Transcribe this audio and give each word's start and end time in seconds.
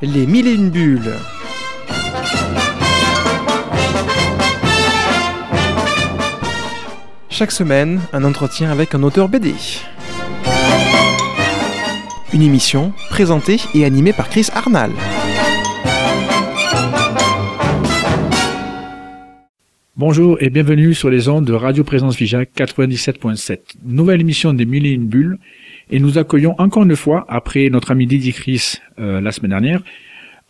Les 0.00 0.28
mille 0.28 0.46
et 0.46 0.54
une 0.54 0.70
bulles. 0.70 1.12
Chaque 7.28 7.50
semaine, 7.50 8.00
un 8.12 8.22
entretien 8.22 8.70
avec 8.70 8.94
un 8.94 9.02
auteur 9.02 9.28
BD. 9.28 9.54
Une 12.32 12.42
émission 12.42 12.92
présentée 13.10 13.56
et 13.74 13.84
animée 13.84 14.12
par 14.12 14.28
Chris 14.28 14.46
Arnal. 14.54 14.92
Bonjour 19.96 20.36
et 20.40 20.48
bienvenue 20.48 20.94
sur 20.94 21.10
les 21.10 21.28
ondes 21.28 21.44
de 21.44 21.54
Radio 21.54 21.82
Présence 21.82 22.14
Vijac 22.14 22.50
97.7. 22.56 23.58
Nouvelle 23.84 24.20
émission 24.20 24.52
des 24.52 24.64
Mille 24.64 24.86
et 24.86 24.92
une 24.92 25.08
bulles. 25.08 25.38
Et 25.90 26.00
nous 26.00 26.18
accueillons 26.18 26.54
encore 26.58 26.82
une 26.82 26.96
fois, 26.96 27.24
après 27.28 27.70
notre 27.70 27.90
ami 27.90 28.06
Didier 28.06 28.32
Chris 28.32 28.74
euh, 28.98 29.20
la 29.20 29.32
semaine 29.32 29.50
dernière, 29.50 29.80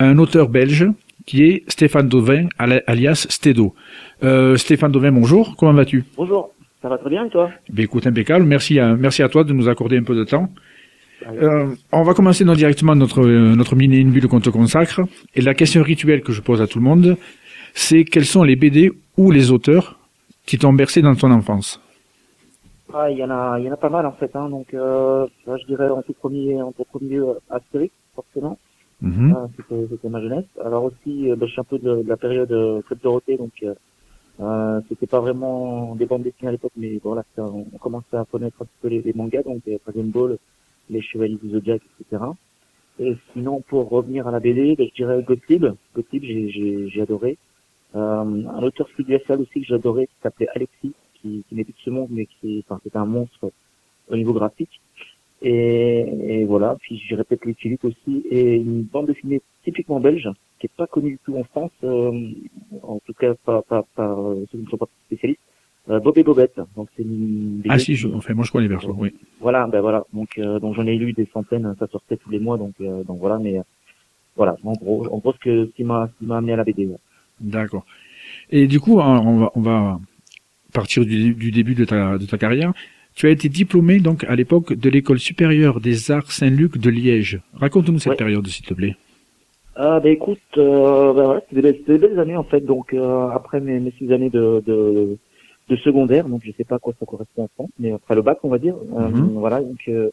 un 0.01 0.19
auteur 0.19 0.49
belge 0.49 0.87
qui 1.27 1.45
est 1.45 1.65
Stéphane 1.69 2.09
Dauvin, 2.09 2.47
alias 2.59 3.27
Stédo. 3.29 3.75
Euh, 4.25 4.57
Stéphane 4.57 4.91
Dauvin, 4.91 5.13
bonjour, 5.13 5.57
comment 5.57 5.73
vas-tu? 5.73 6.05
Bonjour, 6.17 6.51
ça 6.83 6.89
va 6.89 6.99
très 6.99 7.11
bien 7.11 7.27
et 7.27 7.31
toi? 7.31 7.51
Ben, 7.71 7.85
Écoute, 7.85 8.07
impeccable, 8.07 8.45
merci 8.45 8.79
à, 8.79 8.95
merci 8.97 9.23
à 9.23 9.29
toi 9.29 9.45
de 9.45 9.53
nous 9.53 9.69
accorder 9.69 9.99
un 9.99 10.03
peu 10.03 10.17
de 10.17 10.25
temps. 10.25 10.49
Euh, 11.27 11.75
on 11.93 12.03
va 12.03 12.15
commencer 12.15 12.45
donc 12.45 12.57
directement 12.57 12.95
notre, 12.95 13.25
notre 13.27 13.77
mini 13.77 13.99
une 13.99 14.11
bulle 14.11 14.29
qu'on 14.29 14.41
te 14.41 14.51
consacre. 14.51 15.03
Et 15.35 15.43
la 15.43 15.55
question 15.55 15.83
rituelle 15.83 16.23
que 16.23 16.33
je 16.33 16.41
pose 16.41 16.63
à 16.63 16.67
tout 16.67 16.79
le 16.79 16.85
monde, 16.85 17.17
c'est 17.75 18.05
quels 18.05 18.25
sont 18.25 18.43
les 18.43 18.57
BD 18.57 18.91
ou 19.17 19.31
les 19.31 19.51
auteurs 19.51 19.99
qui 20.47 20.59
t'ont 20.59 20.73
bercé 20.73 21.03
dans 21.03 21.15
ton 21.15 21.31
enfance? 21.31 21.81
Ah, 22.93 23.11
il 23.11 23.19
y 23.19 23.25
en 23.25 23.31
a, 23.31 23.59
il 23.59 23.67
y 23.67 23.69
en 23.69 23.75
a 23.75 23.77
pas 23.77 23.91
mal 23.91 24.07
en 24.07 24.13
fait. 24.13 24.35
Hein. 24.35 24.49
Donc, 24.49 24.73
euh, 24.75 25.27
je 25.47 25.67
dirais 25.67 25.89
en 25.91 26.03
tout 26.03 26.15
premier, 26.15 26.61
en 26.61 26.73
tout 26.73 26.85
premier 26.85 27.21
Astérix, 27.51 27.95
forcément. 28.15 28.59
Mm 29.01 29.35
c'était 29.69 30.09
ma 30.09 30.21
jeunesse. 30.21 30.47
Alors 30.65 30.85
aussi, 30.85 31.31
euh, 31.31 31.37
bah, 31.37 31.47
je 31.47 31.53
suis 31.53 31.61
un 31.61 31.65
peu 31.65 31.79
de, 31.79 32.03
la 32.07 32.17
période 32.17 32.51
euh, 32.51 32.83
Club 32.83 33.01
Dorothée, 33.01 33.37
donc 33.37 33.53
euh, 34.41 34.81
c'était 34.89 35.07
pas 35.07 35.21
vraiment 35.21 35.95
des 35.95 36.07
bandes 36.07 36.23
dessinées 36.23 36.49
à 36.49 36.53
l'époque, 36.53 36.73
mais 36.77 36.99
voilà, 37.03 37.25
on, 37.37 37.67
on 37.73 37.79
commençait 37.79 38.17
à 38.17 38.25
connaître 38.25 38.57
un 38.63 38.65
petit 38.65 38.79
peu 38.81 38.89
les, 38.89 39.13
mangas, 39.15 39.43
donc 39.43 39.63
Dragon 39.85 40.05
Ball, 40.05 40.39
les 40.91 41.03
Chevaliers 41.03 41.39
du 41.43 41.51
Zodiac, 41.51 41.83
etc. 42.01 42.23
Et 43.01 43.17
sinon, 43.33 43.63
pour 43.69 43.89
revenir 43.89 44.27
à 44.27 44.33
la 44.33 44.41
BD, 44.41 44.75
bah, 44.77 44.85
je 44.89 44.95
dirais 44.95 45.23
Gottlieb. 45.23 45.67
Gottlieb, 45.95 46.25
j'ai 46.25 47.01
adoré. 47.03 47.39
Euh, 47.95 47.99
un 47.99 48.63
auteur 48.63 48.87
sud-glacial 48.97 49.41
aussi 49.41 49.61
que 49.61 49.67
j'adorais, 49.67 50.07
qui 50.07 50.15
s'appelait 50.23 50.49
Alexis, 50.55 50.93
qui, 51.21 51.45
qui 51.49 51.55
n'est 51.55 51.65
plus 51.65 51.73
de 51.73 51.79
ce 51.85 51.91
monde, 51.91 52.09
mais 52.11 52.27
qui, 52.27 52.65
enfin, 52.67 52.81
c'est 52.85 52.97
un 52.97 53.07
monstre 53.07 53.53
au 54.09 54.17
niveau 54.17 54.33
graphique. 54.33 54.81
Et, 55.41 56.41
et 56.41 56.45
voilà, 56.45 56.77
puis 56.81 57.01
je 57.09 57.15
répète 57.15 57.45
les 57.45 57.55
Philippe 57.55 57.85
aussi, 57.85 58.25
et 58.29 58.57
une 58.57 58.83
bande 58.83 59.07
dessinée 59.07 59.41
typiquement 59.63 60.01
belge, 60.01 60.29
qui 60.59 60.67
est 60.67 60.77
pas 60.77 60.89
connue 60.89 61.11
du 61.11 61.19
tout 61.25 61.37
en 61.37 61.45
France, 61.45 61.71
euh, 61.85 62.31
en 62.83 62.99
tout 63.07 63.13
cas 63.13 63.35
pas 63.35 63.63
par, 63.63 63.85
par, 63.95 64.19
euh, 64.19 64.45
ceux 64.51 64.59
qui 64.59 64.65
ne 64.65 64.71
sont 64.71 64.77
pas 64.77 64.89
spécialistes, 65.07 65.41
euh, 65.91 66.01
Bob 66.01 66.19
et 66.19 66.25
Bobette. 66.25 66.61
Donc 66.75 66.89
c'est 66.97 67.05
une 67.05 67.63
ah 67.69 67.79
si, 67.79 67.95
je, 67.95 68.09
enfin 68.09 68.35
moi 68.35 68.45
je 68.45 68.51
connais 68.51 68.65
les 68.65 68.69
versos, 68.69 68.97
oui. 68.99 69.15
Voilà, 69.41 69.69
ben 69.69 69.81
voilà, 69.81 70.05
donc 70.13 70.39
euh, 70.39 70.59
donc 70.59 70.75
j'en 70.75 70.87
ai 70.87 70.97
lu 70.97 71.13
des 71.13 71.29
centaines, 71.33 71.73
ça 71.79 71.87
sortait 71.87 72.17
tous 72.17 72.31
les 72.31 72.41
mois, 72.41 72.59
donc 72.59 72.75
euh, 72.81 73.05
donc 73.05 73.21
voilà, 73.21 73.39
mais 73.39 73.61
voilà, 74.35 74.57
en 74.65 74.73
gros, 74.73 75.07
en 75.07 75.19
gros 75.19 75.33
ce 75.35 75.39
que 75.39 75.67
ce 75.67 75.71
qui 75.71 75.85
m'a 75.85 76.09
ce 76.09 76.19
qui 76.19 76.27
m'a 76.27 76.39
amené 76.39 76.55
à 76.55 76.57
la 76.57 76.65
BD. 76.65 76.89
D'accord. 77.41 77.87
Et 78.51 78.67
du 78.67 78.81
coup, 78.81 78.99
on 78.99 79.39
va 79.39 79.53
on 79.55 79.61
va 79.61 80.01
partir 80.73 81.05
du, 81.05 81.35
du 81.35 81.51
début 81.51 81.75
de 81.75 81.85
ta 81.85 82.19
de 82.19 82.27
ta 82.27 82.39
carrière. 82.39 82.73
Tu 83.15 83.27
as 83.27 83.31
été 83.31 83.49
diplômé 83.49 83.99
donc 83.99 84.25
à 84.25 84.37
l'époque 84.37 84.75
de 84.75 84.89
l'école 84.89 85.19
supérieure 85.19 85.81
des 85.81 86.11
arts 86.11 86.31
Saint-Luc 86.31 86.79
de 86.79 86.89
Liège. 86.89 87.41
Raconte-nous 87.55 87.99
cette 87.99 88.17
période, 88.17 88.47
s'il 88.47 88.65
te 88.65 88.75
plaît. 88.75 88.97
Ah 89.81 90.01
bah 90.01 90.09
écoute, 90.09 90.39
euh, 90.57 91.13
bah 91.13 91.35
ouais, 91.35 91.41
c'était 91.49 91.73
des, 91.73 91.99
belles 91.99 92.19
années 92.19 92.37
en 92.37 92.43
fait. 92.43 92.61
Donc 92.61 92.93
euh, 92.93 93.29
après 93.29 93.61
mes, 93.61 93.79
mes 93.79 93.93
six 93.93 94.13
années 94.13 94.29
de, 94.29 94.61
de, 94.67 95.17
de, 95.69 95.77
secondaire, 95.77 96.29
donc 96.29 96.43
je 96.45 96.51
sais 96.51 96.65
pas 96.65 96.77
à 96.77 96.79
quoi 96.81 96.95
ça 96.99 97.07
correspond 97.07 97.45
en 97.45 97.49
France, 97.55 97.71
mais 97.79 97.93
après 97.93 98.17
le 98.17 98.23
bac 98.23 98.39
on 98.43 98.49
va 98.49 98.59
dire. 98.59 98.75
Euh, 98.97 99.09
mhm. 99.09 99.35
voilà, 99.35 99.61
donc 99.61 99.79
euh, 99.87 100.11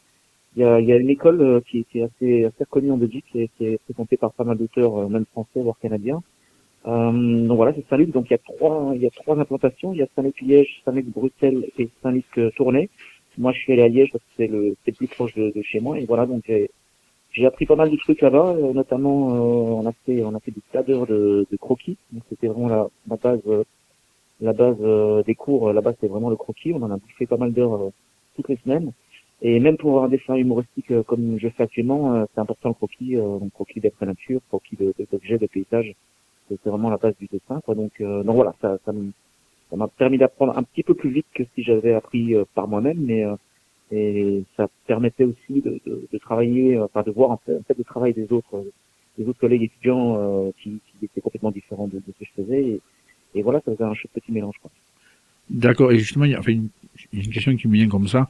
il 0.54 0.62
y, 0.62 0.64
a, 0.64 0.80
y, 0.80 0.92
a, 0.92 0.96
une 0.96 1.10
école 1.10 1.40
euh, 1.40 1.60
qui, 1.68 1.84
qui, 1.90 1.98
est 1.98 2.04
assez, 2.04 2.44
assez 2.44 2.64
reconnue 2.64 2.92
en 2.92 2.96
Belgique, 2.96 3.24
qui 3.32 3.42
est, 3.42 3.50
qui 3.58 3.66
est 3.66 3.80
fréquentée 3.86 4.16
par 4.16 4.32
pas 4.32 4.44
mal 4.44 4.56
d'auteurs, 4.56 5.10
même 5.10 5.26
français 5.32 5.60
voire 5.60 5.78
canadiens. 5.82 6.22
Euh, 6.86 7.46
donc 7.46 7.56
voilà, 7.56 7.72
c'est 7.74 7.86
Saint-Luc. 7.88 8.10
Donc 8.10 8.26
il 8.28 8.32
y 8.32 8.34
a 8.34 8.38
trois, 8.38 8.92
il 8.94 9.02
y 9.02 9.06
a 9.06 9.10
trois 9.10 9.38
implantations. 9.38 9.92
Il 9.92 9.98
y 9.98 10.02
a 10.02 10.06
Saint-Luc 10.14 10.40
Liège, 10.40 10.82
Saint-Luc 10.84 11.06
Bruxelles 11.06 11.68
et 11.78 11.88
Saint-Luc 12.02 12.26
euh, 12.38 12.50
Tournai. 12.56 12.88
Moi, 13.38 13.52
je 13.52 13.58
suis 13.58 13.72
allé 13.72 13.82
à 13.82 13.88
Liège 13.88 14.12
parce 14.12 14.24
que 14.24 14.30
c'est 14.36 14.46
le, 14.46 14.76
c'est 14.84 14.92
plus 14.96 15.08
proche 15.08 15.34
de, 15.34 15.52
de, 15.54 15.62
chez 15.62 15.80
moi. 15.80 15.98
Et 15.98 16.06
voilà, 16.06 16.26
donc 16.26 16.50
j'ai 17.32 17.46
appris 17.46 17.66
pas 17.66 17.76
mal 17.76 17.90
de 17.90 17.96
trucs 17.96 18.20
là-bas. 18.22 18.54
Euh, 18.56 18.72
notamment, 18.72 19.34
euh, 19.34 19.82
on 19.82 19.86
a 19.86 19.92
fait, 20.04 20.22
on 20.24 20.34
a 20.34 20.40
fait 20.40 20.52
des 20.52 20.62
tas 20.72 20.82
d'heures 20.82 21.06
de, 21.06 21.46
de, 21.50 21.56
croquis. 21.56 21.96
Donc 22.12 22.22
c'était 22.30 22.46
vraiment 22.46 22.68
la, 22.68 22.88
la 23.08 23.16
base, 23.16 23.42
la 24.40 24.52
base 24.52 25.24
des 25.24 25.34
cours. 25.34 25.72
Là-bas, 25.72 25.94
c'est 26.00 26.08
vraiment 26.08 26.30
le 26.30 26.36
croquis. 26.36 26.72
On 26.72 26.82
en 26.82 26.90
a 26.90 26.98
fait 27.18 27.26
pas 27.26 27.36
mal 27.36 27.52
d'heures 27.52 27.90
toutes 28.36 28.48
les 28.48 28.56
semaines. 28.64 28.92
Et 29.42 29.60
même 29.60 29.76
pour 29.76 30.02
un 30.02 30.08
dessin 30.08 30.34
humoristique 30.36 30.90
comme 31.02 31.38
je 31.38 31.48
fais 31.48 31.64
actuellement, 31.64 32.26
c'est 32.34 32.40
important 32.40 32.70
le 32.70 32.74
croquis, 32.74 33.16
donc 33.16 33.52
croquis 33.52 33.80
d'après 33.80 34.06
nature, 34.06 34.40
croquis 34.48 34.78
d'objets, 35.12 35.36
de 35.36 35.46
paysages 35.46 35.94
c'est 36.48 36.70
vraiment 36.70 36.90
la 36.90 36.96
base 36.96 37.14
du 37.18 37.26
dessin 37.26 37.60
quoi. 37.64 37.74
Donc 37.74 37.92
euh, 38.00 38.22
donc 38.22 38.36
voilà 38.36 38.54
ça 38.60 38.78
ça 38.84 38.92
m'a 39.76 39.88
permis 39.88 40.18
d'apprendre 40.18 40.56
un 40.56 40.62
petit 40.62 40.82
peu 40.82 40.94
plus 40.94 41.10
vite 41.10 41.26
que 41.34 41.42
si 41.54 41.62
j'avais 41.62 41.94
appris 41.94 42.34
euh, 42.34 42.44
par 42.54 42.68
moi-même 42.68 42.98
mais 43.00 43.24
euh, 43.24 43.34
et 43.92 44.42
ça 44.56 44.68
permettait 44.86 45.24
aussi 45.24 45.60
de, 45.60 45.80
de, 45.86 46.08
de 46.12 46.18
travailler 46.18 46.78
enfin 46.80 47.02
de 47.02 47.10
voir 47.10 47.30
en 47.30 47.36
fait, 47.36 47.62
le 47.76 47.84
travail 47.84 48.12
des 48.14 48.32
autres 48.32 48.64
des 49.18 49.26
autres 49.26 49.38
collègues 49.38 49.62
étudiants 49.62 50.52
qui, 50.60 50.80
qui, 50.98 51.04
étaient 51.04 51.20
complètement 51.20 51.52
différents 51.52 51.86
de, 51.86 52.00
ce 52.04 52.12
que 52.12 52.24
je 52.24 52.42
faisais. 52.42 52.80
Et 53.34 53.42
voilà 53.42 53.60
ça 53.64 53.72
faisait 53.72 53.84
un 53.84 53.92
petit 54.12 54.32
mélange 54.32 54.56
quoi. 54.60 54.70
D'accord. 55.48 55.92
Et 55.92 55.98
justement 55.98 56.24
il 56.24 56.32
y 56.32 56.34
a 56.34 56.40
enfin, 56.40 56.52
une, 56.52 56.68
une 57.12 57.30
question 57.30 57.54
qui 57.56 57.68
me 57.68 57.74
vient 57.74 57.88
comme 57.88 58.08
ça. 58.08 58.26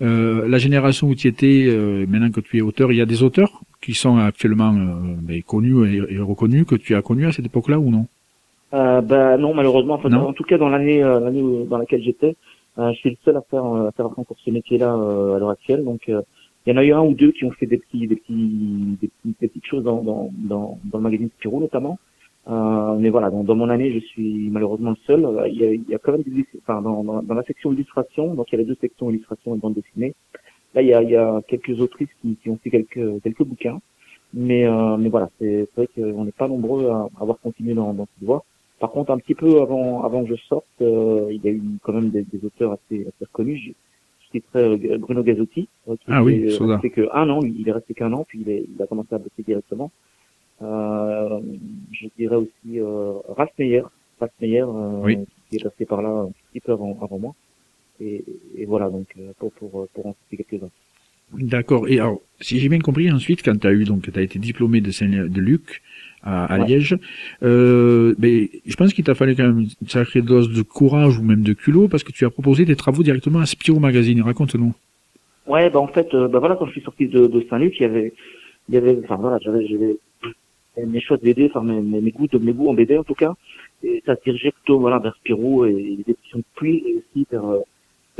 Euh, 0.00 0.46
la 0.48 0.58
génération 0.58 1.08
où 1.08 1.14
tu 1.14 1.26
étais, 1.26 1.64
euh, 1.66 2.06
maintenant 2.06 2.30
que 2.30 2.40
tu 2.40 2.58
es 2.58 2.60
auteur, 2.60 2.92
il 2.92 2.98
y 2.98 3.00
a 3.00 3.06
des 3.06 3.22
auteurs 3.22 3.62
qui 3.80 3.94
sont 3.94 4.18
actuellement 4.18 4.74
euh, 4.74 5.14
ben, 5.20 5.42
connus 5.42 6.08
et, 6.10 6.18
reconnus 6.18 6.64
que 6.66 6.74
tu 6.74 6.94
as 6.94 7.02
connus 7.02 7.26
à 7.26 7.32
cette 7.32 7.46
époque-là 7.46 7.78
ou 7.78 7.90
non? 7.90 8.06
Euh, 8.74 9.00
bah, 9.00 9.36
non, 9.36 9.54
malheureusement. 9.54 9.94
en 9.94 10.32
tout 10.32 10.44
cas, 10.44 10.58
dans 10.58 10.68
l'année 10.68 11.00
l'année 11.00 11.66
dans 11.66 11.78
laquelle 11.78 12.02
j'étais, 12.02 12.36
je 12.76 12.92
suis 12.94 13.10
le 13.10 13.16
seul 13.24 13.36
à 13.36 13.42
faire 13.50 13.64
à 13.64 13.92
faire 13.92 14.06
encore 14.06 14.36
ce 14.44 14.50
métier-là 14.50 14.92
à 14.92 15.38
l'heure 15.38 15.50
actuelle. 15.50 15.84
Donc, 15.84 16.02
il 16.08 16.22
y 16.66 16.72
en 16.72 16.76
a 16.76 16.84
eu 16.84 16.92
un 16.92 17.02
ou 17.02 17.14
deux 17.14 17.32
qui 17.32 17.44
ont 17.44 17.50
fait 17.52 17.66
des 17.66 17.78
petits 17.78 18.06
des 18.06 18.16
petits 18.16 18.98
des, 19.24 19.48
petites 19.48 19.64
choses 19.64 19.84
dans 19.84 20.02
dans 20.02 20.30
dans, 20.36 20.78
dans 20.84 20.98
le 20.98 21.04
magazine 21.04 21.30
Spirou 21.38 21.60
notamment. 21.60 21.98
Euh, 22.48 22.96
mais 22.98 23.10
voilà, 23.10 23.30
dans, 23.30 23.44
dans, 23.44 23.54
mon 23.54 23.68
année, 23.68 23.92
je 23.92 23.98
suis 23.98 24.48
malheureusement 24.50 24.90
le 24.90 24.96
seul. 25.06 25.24
Euh, 25.24 25.48
il 25.48 25.60
y 25.60 25.64
a, 25.64 25.72
il 25.72 25.84
y 25.88 25.94
a 25.94 25.98
quand 25.98 26.12
même 26.12 26.22
des, 26.22 26.46
enfin, 26.62 26.80
dans, 26.80 27.04
dans, 27.04 27.22
dans, 27.22 27.34
la 27.34 27.42
section 27.42 27.72
illustration, 27.72 28.34
donc 28.34 28.46
il 28.50 28.52
y 28.52 28.56
a 28.56 28.62
les 28.62 28.64
deux 28.64 28.76
sections 28.80 29.10
illustration 29.10 29.54
et 29.54 29.58
bande 29.58 29.74
dessinée. 29.74 30.14
Là, 30.74 30.82
il 30.82 30.88
y 30.88 30.94
a, 30.94 31.02
il 31.02 31.10
y 31.10 31.16
a 31.16 31.40
quelques 31.48 31.80
autrices 31.80 32.08
qui, 32.20 32.36
qui, 32.36 32.50
ont 32.50 32.58
fait 32.62 32.70
quelques 32.70 33.22
quelques 33.22 33.42
bouquins, 33.42 33.80
mais 34.34 34.66
euh, 34.66 34.96
mais 34.96 35.08
voilà, 35.08 35.30
c'est 35.38 35.68
vrai 35.76 35.88
qu'on 35.94 36.24
n'est 36.24 36.32
pas 36.32 36.48
nombreux 36.48 36.88
à 36.88 37.08
avoir 37.20 37.38
continué 37.40 37.74
dans, 37.74 37.92
dans 37.94 38.06
cette 38.06 38.26
voie. 38.26 38.44
Par 38.78 38.90
contre, 38.90 39.10
un 39.10 39.18
petit 39.18 39.34
peu 39.34 39.60
avant 39.60 40.02
avant 40.02 40.24
que 40.24 40.34
je 40.34 40.42
sorte, 40.42 40.66
euh, 40.82 41.28
il 41.30 41.44
y 41.44 41.48
a 41.48 41.52
eu 41.52 41.62
quand 41.82 41.92
même 41.92 42.10
des, 42.10 42.22
des 42.22 42.44
auteurs 42.44 42.72
assez 42.72 43.00
assez 43.02 43.24
reconnus. 43.24 43.60
Je, 43.66 43.72
citerai 44.30 44.98
Bruno 44.98 45.22
Gazzotti, 45.22 45.68
qui 45.86 45.98
ah 46.06 46.22
oui, 46.22 46.54
fait 46.82 46.90
que 46.90 47.08
un 47.14 47.30
an, 47.30 47.40
il 47.40 47.66
est 47.66 47.72
resté 47.72 47.94
qu'un 47.94 48.12
an, 48.12 48.26
puis 48.28 48.40
il, 48.42 48.50
est, 48.50 48.66
il 48.68 48.82
a 48.82 48.86
commencé 48.86 49.14
à 49.14 49.18
bosser 49.18 49.42
directement. 49.42 49.90
Euh, 50.60 51.40
je 51.92 52.08
dirais 52.18 52.36
aussi 52.36 52.80
euh, 52.80 53.14
Ralph 53.28 53.52
Meyer, 53.58 53.82
Ralph 54.18 54.32
Meyer 54.40 54.64
euh, 54.66 55.24
qui 55.48 55.56
est 55.56 55.62
passé 55.62 55.86
par 55.86 56.02
là 56.02 56.08
un 56.08 56.30
petit 56.50 56.60
peu 56.60 56.72
avant, 56.72 56.98
avant 57.00 57.18
moi. 57.18 57.34
Et, 58.00 58.24
et 58.56 58.64
voilà, 58.64 58.90
donc 58.90 59.06
euh, 59.18 59.32
pour, 59.38 59.52
pour, 59.52 59.88
pour 59.88 60.06
en 60.06 60.16
citer 60.30 60.44
quelques-uns. 60.44 60.70
D'accord. 61.32 61.88
Et 61.88 62.00
alors, 62.00 62.20
si 62.40 62.58
j'ai 62.58 62.68
bien 62.68 62.78
compris, 62.78 63.10
ensuite, 63.10 63.42
quand 63.44 63.58
tu 63.58 63.66
as 63.66 63.72
eu 63.72 63.84
donc, 63.84 64.10
tu 64.10 64.18
as 64.18 64.22
été 64.22 64.38
diplômé 64.38 64.80
de 64.80 64.90
Saint 64.90 65.08
de 65.08 65.40
Luc 65.40 65.82
à, 66.22 66.46
à 66.46 66.58
Liège, 66.58 66.96
euh, 67.42 68.14
mais 68.18 68.50
je 68.66 68.76
pense 68.76 68.94
qu'il 68.94 69.04
t'a 69.04 69.14
fallu 69.14 69.36
quand 69.36 69.44
même 69.44 69.66
une 69.80 69.88
sacrée 69.88 70.22
dose 70.22 70.52
de 70.52 70.62
courage 70.62 71.18
ou 71.18 71.22
même 71.22 71.42
de 71.42 71.52
culot 71.52 71.88
parce 71.88 72.02
que 72.02 72.12
tu 72.12 72.24
as 72.24 72.30
proposé 72.30 72.64
tes 72.64 72.76
travaux 72.76 73.02
directement 73.02 73.40
à 73.40 73.46
Spiro 73.46 73.78
Magazine. 73.78 74.22
Raconte-nous. 74.22 74.74
Ouais, 75.46 75.70
bah 75.70 75.80
en 75.80 75.88
fait, 75.88 76.12
euh, 76.14 76.28
bah 76.28 76.38
voilà, 76.38 76.56
quand 76.56 76.66
je 76.66 76.72
suis 76.72 76.82
sorti 76.82 77.08
de, 77.08 77.26
de 77.26 77.46
Saint-Luc, 77.48 77.74
il 77.78 77.82
y 77.82 77.86
avait, 77.86 78.12
il 78.68 78.74
y 78.74 78.78
avait, 78.78 78.98
enfin 79.04 79.16
voilà, 79.16 79.38
j'avais, 79.40 79.66
j'avais 79.66 79.96
mes 80.86 81.00
choix 81.00 81.16
de 81.16 81.22
BD, 81.22 81.46
enfin 81.46 81.62
mes, 81.62 82.00
mes, 82.00 82.10
goûts, 82.10 82.28
mes 82.40 82.52
goûts 82.52 82.68
en 82.68 82.74
BD 82.74 82.98
en 82.98 83.04
tout 83.04 83.14
cas, 83.14 83.34
et 83.82 84.02
ça 84.04 84.16
se 84.16 84.22
dirigeait 84.22 84.52
plutôt 84.52 84.78
voilà 84.78 84.98
vers 84.98 85.14
Spirou 85.16 85.64
et 85.64 85.72
les 85.72 86.04
éditions 86.06 86.38
de 86.38 86.44
pluie 86.54 86.82
et 86.86 86.96
aussi 86.96 87.26
vers 87.30 87.44
euh, 87.44 87.60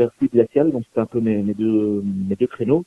Pluie 0.06 0.28
glacial, 0.28 0.70
donc 0.70 0.84
c'était 0.86 1.00
un 1.00 1.06
peu 1.06 1.20
mes, 1.20 1.42
mes 1.42 1.54
deux 1.54 2.02
mes 2.28 2.36
deux 2.36 2.46
créneaux. 2.46 2.84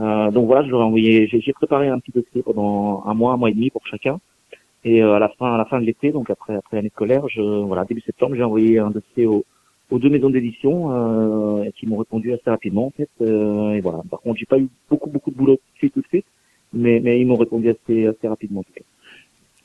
Euh, 0.00 0.30
donc 0.30 0.46
voilà, 0.46 0.64
je 0.64 0.70
leur 0.70 0.80
ai 0.80 0.84
envoyé, 0.84 1.26
j'ai 1.26 1.52
préparé 1.52 1.88
un 1.88 1.98
petit 1.98 2.12
dossier 2.12 2.42
pendant 2.42 3.02
un 3.06 3.14
mois, 3.14 3.32
un 3.32 3.36
mois 3.36 3.50
et 3.50 3.54
demi 3.54 3.70
pour 3.70 3.86
chacun. 3.86 4.20
Et 4.84 5.02
euh, 5.02 5.14
à 5.14 5.18
la 5.18 5.28
fin, 5.28 5.54
à 5.54 5.58
la 5.58 5.64
fin 5.64 5.80
de 5.80 5.84
l'été, 5.84 6.10
donc 6.12 6.30
après 6.30 6.56
après 6.56 6.76
l'année 6.76 6.90
scolaire, 6.90 7.28
je 7.28 7.42
voilà 7.42 7.84
début 7.84 8.00
septembre, 8.00 8.34
j'ai 8.34 8.42
envoyé 8.42 8.78
un 8.78 8.90
dossier 8.90 9.26
aux, 9.26 9.44
aux 9.90 9.98
deux 9.98 10.08
maisons 10.10 10.30
d'édition 10.30 10.90
euh, 10.92 11.70
qui 11.76 11.86
m'ont 11.86 11.98
répondu 11.98 12.32
assez 12.32 12.50
rapidement 12.50 12.86
en 12.86 12.90
fait. 12.90 13.10
Euh, 13.20 13.72
et 13.72 13.80
voilà. 13.80 14.02
Par 14.10 14.20
contre, 14.20 14.38
j'ai 14.38 14.46
pas 14.46 14.58
eu 14.58 14.68
beaucoup 14.90 15.10
beaucoup 15.10 15.30
de 15.30 15.36
boulot 15.36 15.58
tout 15.80 16.00
de 16.00 16.06
suite, 16.08 16.26
mais 16.72 17.00
mais 17.00 17.20
ils 17.20 17.26
m'ont 17.26 17.36
répondu 17.36 17.68
assez 17.70 18.06
assez 18.06 18.28
rapidement 18.28 18.60
en 18.60 18.64
tout 18.64 18.72
cas. 18.74 18.84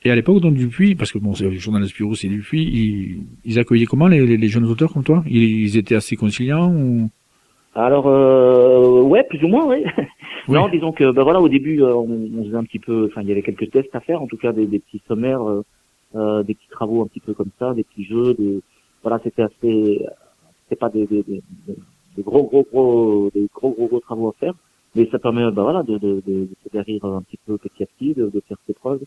Et 0.08 0.10
à 0.10 0.16
l'époque, 0.16 0.40
donc 0.40 0.54
Dupuis, 0.54 0.96
parce 0.96 1.12
que 1.12 1.18
bon, 1.18 1.34
c'est 1.36 1.44
le 1.44 1.58
journaliste 1.58 1.92
Spirou, 1.94 2.16
c'est 2.16 2.30
Dupuis, 2.30 2.64
ils, 2.64 3.26
ils 3.44 3.60
accueillaient 3.60 3.86
comment 3.86 4.08
les, 4.08 4.38
les, 4.38 4.48
jeunes 4.48 4.64
auteurs 4.64 4.94
comme 4.94 5.04
toi? 5.04 5.22
Ils, 5.28 5.76
étaient 5.76 5.96
assez 5.96 6.16
conciliants 6.16 6.72
ou? 6.74 7.10
Alors, 7.76 8.08
euh, 8.08 9.02
ouais, 9.02 9.26
plus 9.26 9.44
ou 9.44 9.50
moins, 9.50 9.66
ouais. 9.66 9.84
Non, 10.48 10.70
disons 10.70 10.94
que, 10.94 11.12
ben 11.12 11.24
voilà, 11.24 11.42
au 11.42 11.50
début, 11.50 11.84
euh, 11.84 11.94
on, 11.94 12.30
on, 12.38 12.46
faisait 12.46 12.56
un 12.56 12.64
petit 12.64 12.80
peu, 12.80 13.10
enfin, 13.12 13.22
il 13.22 13.28
y 13.28 13.34
avait 13.34 13.42
quelques 13.42 13.70
tests 13.70 13.94
à 13.94 14.00
faire, 14.00 14.22
en 14.22 14.28
tout 14.28 14.38
cas 14.38 14.54
des, 14.54 14.66
des 14.66 14.80
petits 14.80 15.02
sommaires, 15.10 15.44
euh, 15.44 15.62
euh, 16.16 16.42
des 16.42 16.54
petits 16.54 16.70
travaux 16.70 17.02
un 17.02 17.08
petit 17.08 17.20
peu 17.20 17.34
comme 17.34 17.52
ça, 17.60 17.74
des 17.74 17.84
petits 17.84 18.06
jeux, 18.06 18.34
des, 18.34 18.62
voilà, 19.04 19.20
c'était 19.26 19.44
assez, 19.44 20.06
c'était 20.64 20.80
pas 20.80 20.88
des, 20.88 21.06
des, 21.06 21.22
des, 21.24 21.44
des, 22.16 22.24
gros, 22.24 22.44
gros, 22.44 22.66
gros, 22.72 23.30
des 23.36 23.50
gros, 23.54 23.72
gros, 23.72 23.88
gros 23.88 24.00
travaux 24.00 24.30
à 24.30 24.34
faire, 24.40 24.54
mais 24.96 25.06
ça 25.12 25.20
permet, 25.20 25.52
ben 25.52 25.64
voilà, 25.64 25.84
de, 25.84 25.98
de, 25.98 26.24
de, 26.26 26.46
de 26.46 26.50
se 26.64 26.70
guérir 26.72 27.04
un 27.04 27.22
petit 27.24 27.40
peu 27.46 27.58
petit 27.58 27.84
à 27.84 27.88
petit, 27.88 28.14
de, 28.14 28.30
de 28.34 28.42
faire 28.48 28.58
ses 28.68 28.74
preuves. 28.74 29.02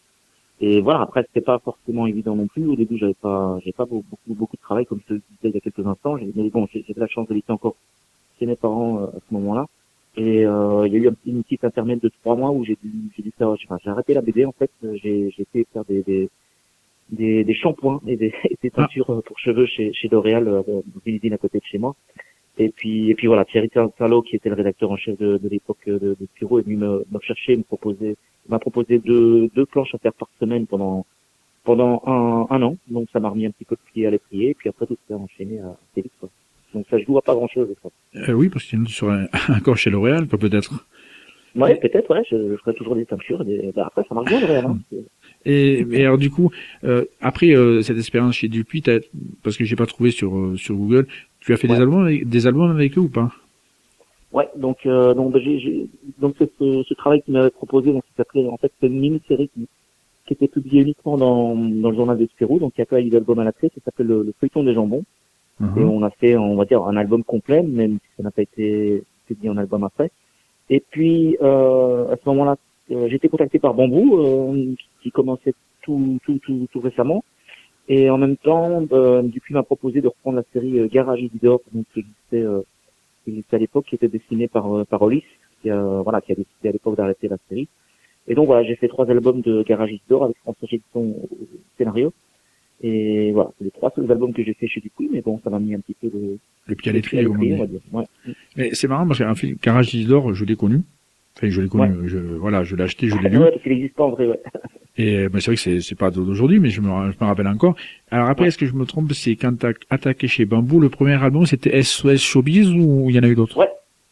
Et 0.61 0.81
voilà, 0.83 1.01
après 1.01 1.23
c'était 1.23 1.41
pas 1.41 1.59
forcément 1.59 2.07
évident 2.07 2.37
non 2.37 2.47
plus. 2.47 2.67
Au 2.67 2.77
début, 2.77 2.99
j'avais 2.99 3.15
pas, 3.15 3.59
j'ai 3.65 3.73
pas 3.73 3.87
beaucoup, 3.87 4.17
beaucoup 4.27 4.57
de 4.57 4.62
travail 4.62 4.85
comme 4.85 5.01
je 5.09 5.15
te 5.15 5.21
disais 5.21 5.25
il 5.45 5.55
y 5.55 5.57
a 5.57 5.61
quelques 5.61 5.87
instants. 5.87 6.17
Mais 6.37 6.51
bon, 6.51 6.67
j'ai 6.73 6.85
la 6.97 7.09
chance 7.09 7.27
d'habiter 7.29 7.53
encore 7.53 7.77
chez 8.39 8.47
mes 8.47 8.57
parents 8.57 9.01
euh, 9.01 9.07
à 9.07 9.21
ce 9.27 9.35
moment-là. 9.35 9.67
Et 10.17 10.45
euh, 10.45 10.87
il 10.87 10.93
y 10.93 10.97
a 10.97 10.99
eu 10.99 11.09
un 11.09 11.12
petit, 11.15 11.31
une 11.31 11.43
petite 11.43 11.65
intermède 11.65 12.01
de 12.01 12.09
trois 12.09 12.37
mois 12.37 12.51
où 12.51 12.65
j'ai 12.65 12.77
dû, 12.83 12.91
j'ai 13.17 13.23
dû 13.23 13.33
faire, 13.39 13.49
enfin, 13.49 13.79
j'ai 13.83 13.91
arrêté 13.91 14.12
la 14.12 14.21
BD 14.21 14.45
en 14.45 14.53
fait. 14.53 14.71
J'ai, 14.83 15.31
j'ai 15.31 15.47
fait 15.51 15.67
faire 15.73 15.85
des, 15.87 16.03
des, 16.03 16.29
des, 17.11 17.45
des 17.45 17.55
shampoings 17.55 18.01
et 18.06 18.17
des, 18.17 18.35
des 18.63 18.71
ah. 18.75 18.83
teintures 18.83 19.23
pour 19.25 19.39
cheveux 19.39 19.67
chez, 19.67 19.95
chez 19.95 20.09
L'Oréal, 20.09 20.47
euh, 20.47 20.63
dans 20.67 20.83
une 21.06 21.15
usine 21.15 21.33
à 21.33 21.39
côté 21.39 21.59
de 21.59 21.65
chez 21.65 21.79
moi. 21.79 21.95
Et 22.59 22.69
puis, 22.69 23.09
et 23.11 23.15
puis 23.15 23.29
voilà, 23.29 23.47
Thierry 23.47 23.71
Tarlot, 23.71 24.21
qui 24.23 24.37
était 24.37 24.51
le 24.51 24.56
rédacteur 24.56 24.91
en 24.91 24.97
chef 24.97 25.17
de, 25.17 25.39
de 25.39 25.49
l'époque 25.49 25.87
de, 25.87 25.99
de 26.21 26.27
Spiro, 26.35 26.59
est 26.59 26.63
venu 26.63 26.77
me, 26.77 27.06
me 27.11 27.21
chercher, 27.21 27.56
me 27.56 27.63
proposer 27.63 28.17
m'a 28.50 28.58
proposé 28.58 28.99
deux, 28.99 29.49
deux 29.55 29.67
planches 29.67 29.94
à 29.94 29.99
faire 29.99 30.12
par 30.12 30.29
semaine 30.38 30.67
pendant 30.67 31.06
pendant 31.64 32.02
un, 32.06 32.47
un 32.55 32.62
an. 32.62 32.76
Donc 32.88 33.08
ça 33.12 33.20
m'a 33.20 33.29
remis 33.29 33.47
un 33.47 33.50
petit 33.50 33.64
peu 33.64 33.76
de 33.76 33.93
pied 33.93 34.06
à 34.06 34.11
l'étrier. 34.11 34.50
Et 34.50 34.55
puis 34.55 34.69
après 34.69 34.87
tout 34.87 34.97
s'est 35.08 35.14
enchaîné 35.14 35.61
à 35.61 35.76
Félix. 35.94 36.14
Quoi. 36.20 36.29
Donc 36.75 36.87
ça 36.91 36.99
joue 36.99 37.19
à 37.19 37.23
pas 37.23 37.35
grand 37.35 37.49
chose. 37.49 37.69
Euh, 38.17 38.32
oui, 38.32 38.49
parce 38.49 38.64
qu'il 38.64 38.82
est 38.82 38.88
sur 38.88 39.11
un, 39.11 39.26
un 39.49 39.75
chez 39.75 39.91
L'Oréal, 39.91 40.26
peut-être. 40.26 40.87
Ouais, 41.56 41.75
peut-être, 41.76 42.08
ouais. 42.11 42.23
Je, 42.31 42.37
je 42.52 42.56
ferai 42.56 42.75
toujours 42.75 42.94
des 42.94 43.06
teintures. 43.06 43.44
Des... 43.44 43.73
Bah, 43.75 43.87
après, 43.87 44.05
ça 44.08 44.14
marche 44.14 44.29
bien, 44.29 44.41
L'Oréal. 44.41 44.67
Hein. 44.67 44.79
Et, 45.46 45.87
et, 45.93 46.05
alors 46.05 46.19
du 46.19 46.29
coup, 46.29 46.50
euh, 46.85 47.06
après 47.23 47.56
euh, 47.56 47.81
cette 47.81 47.96
expérience 47.96 48.35
chez 48.35 48.49
Dupuis, 48.49 48.85
parce 49.43 49.56
que 49.56 49.64
j'ai 49.64 49.75
pas 49.75 49.87
trouvé 49.87 50.11
sur 50.11 50.53
sur 50.56 50.75
Google, 50.75 51.06
tu 51.41 51.55
as 51.55 51.56
fait 51.56 51.67
des 51.67 51.76
albums 51.76 52.05
avec, 52.05 52.29
des 52.29 52.46
albums 52.46 52.70
avec 52.70 52.99
eux 52.99 53.00
ou 53.00 53.08
pas? 53.08 53.32
Ouais, 54.32 54.49
donc 54.56 54.87
euh, 54.87 55.12
donc 55.15 55.32
bah, 55.32 55.41
j'ai 55.43 55.88
donc 56.19 56.37
ce, 56.38 56.44
ce 56.85 56.94
travail 56.94 57.21
qu'il 57.23 57.35
m'avait 57.35 57.50
proposé, 57.50 57.93
donc 57.93 58.05
s'appelait 58.17 58.47
en 58.47 58.56
fait 58.59 58.73
c'est 58.81 58.87
une 58.87 59.00
mini-série 59.00 59.49
qui, 59.49 59.67
qui 60.27 60.35
était 60.35 60.47
publiée 60.47 60.82
uniquement 60.82 61.17
dans, 61.17 61.56
dans 61.56 61.91
le 61.91 61.97
journal 61.97 62.17
de 62.17 62.27
Spirou, 62.27 62.61
donc 62.61 62.75
il 62.77 62.81
y 62.81 62.82
a 62.82 62.87
pas 62.87 63.00
eu 63.00 63.11
d'album 63.11 63.41
à 63.41 63.44
la 63.44 63.53
clé, 63.53 63.71
ça 63.75 63.81
s'appelle 63.85 64.06
le, 64.06 64.23
le 64.23 64.35
feuilleton 64.38 64.62
des 64.62 64.75
jambons. 64.75 65.05
Mhm. 65.59 65.79
Et 65.79 65.85
on 65.85 66.03
a 66.03 66.11
fait, 66.11 66.37
on 66.37 66.56
va 66.56 66.65
dire, 66.65 66.82
un 66.85 66.97
album 66.97 67.23
complet, 67.25 67.62
même 67.62 67.99
si 67.99 68.17
ça 68.17 68.23
n'a 68.23 68.31
pas 68.31 68.43
été 68.43 69.03
publié 69.27 69.50
en 69.50 69.56
album 69.56 69.85
après. 69.85 70.11
Et 70.71 70.81
puis 70.81 71.37
euh, 71.43 72.12
à 72.12 72.17
ce 72.17 72.29
moment-là, 72.29 72.56
euh, 72.93 73.09
j'ai 73.09 73.17
été 73.17 73.29
contacté 73.29 73.59
par 73.59 73.75
Bambou, 73.75 74.17
euh, 74.19 74.75
qui 75.03 75.11
commençait 75.11 75.55
tout, 75.82 76.19
tout, 76.25 76.38
tout, 76.38 76.69
tout 76.73 76.81
récemment. 76.81 77.25
Et 77.88 78.09
en 78.09 78.19
même 78.19 78.37
temps, 78.37 78.87
euh, 78.93 79.23
depuis 79.23 79.55
m'a 79.55 79.65
proposé 79.65 80.00
de 80.00 80.06
reprendre 80.06 80.37
la 80.37 80.44
série 80.53 80.79
euh, 80.79 80.87
Garage 80.87 81.21
Isidore, 81.21 81.61
donc 81.73 81.85
qui 81.93 82.00
existait 82.00 82.44
qui 82.44 82.44
existait 82.44 82.80
à 83.52 83.58
l'époque, 83.58 83.87
qui 83.87 83.94
était 83.94 84.08
dessiné 84.08 84.49
par 84.49 84.72
euh, 84.75 84.84
par 84.84 85.02
Olis, 85.02 85.25
qui 85.62 85.70
a 85.70 86.02
voilà, 86.02 86.20
qui 86.20 86.32
a 86.32 86.34
décidé 86.34 86.69
à 86.69 86.72
l'époque 86.72 86.96
d'arrêter 86.96 87.28
la 87.28 87.37
série. 87.49 87.69
Et 88.26 88.34
donc 88.34 88.46
voilà, 88.46 88.62
j'ai 88.62 88.76
fait 88.76 88.88
trois 88.88 89.11
albums 89.11 89.40
de 89.40 89.62
Garage 89.62 89.99
d'Or 90.08 90.25
avec 90.25 90.37
François 90.38 90.69
Gilson 90.69 91.17
au 91.22 91.28
scénario. 91.76 92.12
Et 92.82 93.32
voilà, 93.32 93.50
c'est 93.58 93.64
les 93.64 93.70
trois 93.70 93.93
seuls 93.94 94.11
albums 94.11 94.32
que 94.32 94.43
j'ai 94.43 94.55
fait 94.55 94.67
chez 94.67 94.81
Dupuis, 94.81 95.11
mais 95.12 95.20
bon, 95.20 95.38
ça 95.44 95.50
m'a 95.50 95.58
mis 95.58 95.75
un 95.75 95.81
petit 95.81 95.94
peu 96.00 96.08
de... 96.08 96.38
Le 96.67 96.75
pied 96.75 96.90
à 96.90 96.94
l'étrier, 96.94 97.26
on 97.26 97.34
va 97.34 97.67
dire. 97.67 97.81
Ouais. 97.93 98.05
Mais 98.56 98.70
c'est 98.72 98.88
marrant, 98.88 99.06
parce 99.06 99.19
qu'un 99.19 99.34
film, 99.34 99.58
Garage 99.62 99.94
d'Or, 100.06 100.32
je 100.32 100.44
l'ai 100.46 100.56
connu. 100.56 100.81
Enfin, 101.37 101.50
je 101.50 101.61
l'ai 101.61 101.69
connu, 101.69 102.08
je, 102.08 102.19
voilà, 102.19 102.64
je 102.64 102.76
l'ai 102.76 102.84
acheté, 102.84 103.08
je 103.08 103.19
l'ai 103.19 103.28
lu. 103.28 103.38
Ouais, 103.38 103.50
parce 103.50 103.62
qu'il 103.62 103.72
existe 103.72 103.94
pas 103.94 104.05
en 104.05 104.11
vrai, 104.11 104.28
ouais. 104.28 104.40
Et 104.97 105.29
ben, 105.29 105.41
c'est 105.41 105.53
vrai 105.53 105.57
que 105.57 105.81
c'est, 105.81 105.95
pas 105.95 106.11
d'aujourd'hui, 106.11 106.59
mais 106.59 106.71
je 106.71 106.81
me, 106.81 106.89
je 107.13 107.17
me 107.21 107.27
rappelle 107.27 107.47
encore. 107.47 107.75
Alors 108.11 108.29
après, 108.29 108.49
est-ce 108.49 108.59
que 108.59 108.67
je 108.67 108.75
me 108.75 108.85
trompe, 108.85 109.13
c'est 109.13 109.37
quand 109.37 109.57
t'as 109.59 109.73
attaqué 109.89 110.29
chez 110.29 110.45
Bambou, 110.45 110.81
le 110.81 110.89
premier 110.89 111.23
album, 111.23 111.47
c'était 111.47 111.83
SOS 111.83 112.19
Showbiz 112.19 112.71
ou 112.71 113.09
il 113.09 113.17
y 113.17 113.19
en 113.19 113.23
a 113.23 113.29
eu 113.29 113.35
d'autres? 113.37 113.57
Ouais, 113.57 113.71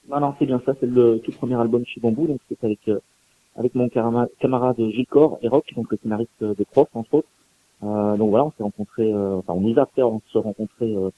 non, 0.08 0.20
non, 0.20 0.34
c'est 0.38 0.46
bien 0.46 0.62
ça, 0.64 0.74
c'est 0.80 0.86
le 0.86 1.20
tout 1.24 1.32
premier 1.32 1.56
album 1.56 1.84
chez 1.84 2.00
Bambou, 2.00 2.26
donc 2.26 2.40
c'est 2.48 2.62
avec 2.64 2.78
euh, 2.88 2.98
avec 3.58 3.74
mon 3.74 3.88
camarade 3.88 4.76
Gilles 4.78 5.06
Cor 5.06 5.38
et 5.42 5.48
Rock, 5.48 5.66
donc 5.74 5.90
le 5.90 5.98
scénariste 6.00 6.30
de 6.40 6.64
Prof, 6.70 6.88
entre 6.94 7.14
autres. 7.14 7.28
Euh, 7.82 8.16
donc 8.16 8.30
voilà, 8.30 8.46
on 8.46 8.50
s'est 8.52 8.62
rencontrés, 8.62 9.12
euh, 9.12 9.36
enfin 9.36 9.52
on 9.52 9.60
nous 9.60 9.78
a 9.78 9.86
fait 9.86 10.02
se 10.32 10.38
rencontrer 10.38 10.94
euh, 10.96 11.10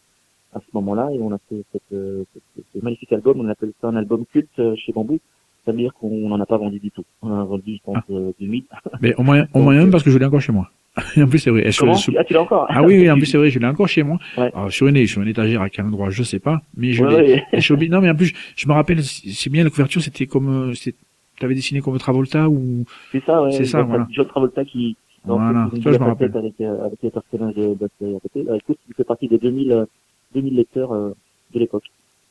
à 0.53 0.61
ce 0.61 0.67
moment-là 0.75 1.11
et 1.12 1.19
on 1.21 1.33
a 1.33 1.39
fait 1.49 1.65
cette, 1.73 1.83
cette, 1.91 2.65
ce 2.73 2.79
magnifique 2.83 3.12
album, 3.12 3.41
on 3.41 3.49
appelle 3.49 3.73
ça 3.81 3.89
un 3.89 3.97
album 3.97 4.27
culte 4.27 4.61
chez 4.77 4.93
Bambou 4.93 5.21
ça 5.70 5.76
veut 5.76 5.82
dire 5.82 5.94
qu'on 5.94 6.28
n'en 6.28 6.40
a 6.40 6.46
pas 6.46 6.56
vendu 6.56 6.78
du 6.78 6.90
tout. 6.90 7.05
On 7.22 7.31
en 7.31 7.40
a 7.40 7.44
vendu, 7.44 7.76
je 7.76 7.82
pense, 7.84 7.96
ah. 7.99 8.12
euh, 8.12 8.32
2000. 8.40 8.64
Mais 9.00 9.14
au 9.14 9.22
moins, 9.22 9.46
au 9.55 9.61
moins 9.61 9.75
même 9.75 9.90
parce 9.90 10.02
que 10.02 10.11
je 10.11 10.19
l'ai 10.19 10.25
encore 10.25 10.40
chez 10.40 10.52
moi. 10.52 10.70
en 11.17 11.28
plus, 11.28 11.38
c'est 11.38 11.50
vrai. 11.50 11.70
Comment 11.78 11.94
ah, 11.94 12.25
tu 12.25 12.34
l'as 12.34 12.43
encore 12.43 12.67
Ah 12.69 12.82
oui, 12.82 12.99
oui, 12.99 13.11
en 13.11 13.14
plus, 13.14 13.26
c'est 13.31 13.38
vrai, 13.38 13.50
je 13.50 13.58
l'ai 13.58 13.67
encore 13.67 13.88
chez 13.88 14.02
moi. 14.02 14.19
Ouais. 14.37 14.50
Alors, 14.52 14.72
sur 14.72 14.88
une, 14.88 15.06
sur 15.06 15.22
une 15.22 15.28
étagère 15.28 15.62
à 15.62 15.70
quel 15.70 15.84
endroit, 15.84 16.11
je 16.11 16.22
sais 16.25 16.40
pas. 16.40 16.61
Mais 16.76 16.93
je 16.93 17.05
ouais, 17.05 17.43
l'ai. 17.52 17.70
Ouais. 17.70 17.88
Non, 17.88 18.00
mais 18.00 18.11
en 18.11 18.17
plus, 18.17 18.32
je 18.56 18.67
me 18.67 18.72
rappelle, 18.72 19.02
c'est 19.05 19.50
bien 19.50 19.62
la 19.62 19.70
couverture, 19.70 20.02
c'était 20.02 20.26
comme, 20.26 20.72
tu 20.75 21.44
avais 21.44 21.55
dessiné 21.55 21.81
comme 21.81 21.96
Travolta 21.99 22.49
ou. 22.49 22.84
C'est 23.12 23.25
ça, 23.25 23.43
ouais. 23.43 23.52
C'est 23.52 23.64
ça, 23.64 23.82
voilà. 23.82 24.06
John 24.11 24.26
Travolta 24.26 24.64
qui. 24.64 24.96
Donc, 25.25 25.40
voilà. 25.40 25.70
Ça, 25.82 25.93
je 25.93 25.99
me 25.99 26.05
rappelle. 26.05 26.37
Avec, 26.37 26.55
euh, 26.61 26.84
avec 26.84 26.99
les 27.02 27.11
personnages 27.11 27.55
de, 27.55 27.75
de, 27.75 27.88
de, 28.00 28.19
de, 28.34 28.43
de, 28.43 28.56
écoute, 28.56 28.78
il 28.88 28.94
fait 28.94 29.05
partie 29.05 29.28
des 29.28 29.38
2000, 29.38 29.87
2000 30.34 30.56
lecteurs 30.56 30.93
euh, 30.93 31.11
de 31.55 31.58
l'époque. 31.58 31.84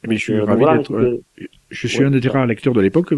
Mais 0.07 0.15
je 0.15 0.21
suis 0.21 0.33
euh, 0.33 0.45
ravi 0.45 0.63
d'être. 0.65 0.93
Euh, 0.93 1.21
je 1.69 1.87
suis 1.87 2.03
un 2.03 2.09
des 2.09 2.27
rares 2.29 2.47
lecteurs 2.47 2.73
de 2.73 2.81
l'époque, 2.81 3.11
euh, 3.11 3.17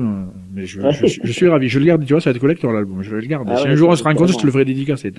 mais 0.52 0.66
je, 0.66 0.82
je, 0.92 1.20
je, 1.24 1.32
suis 1.32 1.48
ravi. 1.48 1.70
Je 1.70 1.80
le 1.80 1.86
garde, 1.86 2.04
tu 2.06 2.14
vois, 2.14 2.22
ça 2.22 2.32
va 2.32 2.36
être 2.36 2.42
collector 2.42 2.72
l'album. 2.72 3.04
Je 3.04 3.16
le 3.16 3.22
garde. 3.22 3.48
Ah 3.52 3.58
si 3.58 3.68
un 3.68 3.76
jour 3.76 3.90
on 3.90 3.96
se 3.96 4.04
rencontre, 4.04 4.34
je 4.34 4.38
te 4.38 4.46
le 4.46 4.52
ferai 4.52 4.66
dédicacer. 4.66 5.12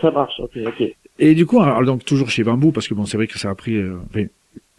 Ça 0.00 0.10
marche, 0.10 0.38
ok, 0.38 0.58
ok. 0.66 0.94
Et 1.18 1.34
du 1.34 1.46
coup, 1.46 1.60
alors, 1.60 1.82
donc 1.84 2.04
toujours 2.04 2.30
chez 2.30 2.42
Bambou, 2.42 2.72
parce 2.72 2.88
que 2.88 2.94
bon, 2.94 3.04
c'est 3.04 3.16
vrai 3.16 3.26
que 3.26 3.38
ça 3.38 3.50
a 3.50 3.54
pris. 3.54 3.76
Euh, 3.76 3.98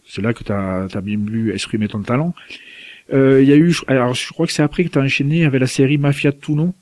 c'est 0.06 0.22
là 0.22 0.34
que 0.34 0.44
t'as 0.44 0.84
as 0.84 1.00
bien 1.00 1.16
voulu 1.16 1.52
exprimer 1.52 1.88
ton 1.88 2.02
talent. 2.02 2.34
Il 3.10 3.16
euh, 3.16 3.42
y 3.42 3.52
a 3.52 3.56
eu, 3.56 3.74
alors 3.86 4.14
je 4.14 4.32
crois 4.32 4.46
que 4.46 4.52
c'est 4.52 4.62
après 4.62 4.84
que 4.84 4.90
t'as 4.90 5.02
enchaîné 5.02 5.44
avec 5.44 5.60
la 5.60 5.66
série 5.66 5.98
Mafia 5.98 6.30
de 6.30 6.36
Toulon. 6.36 6.72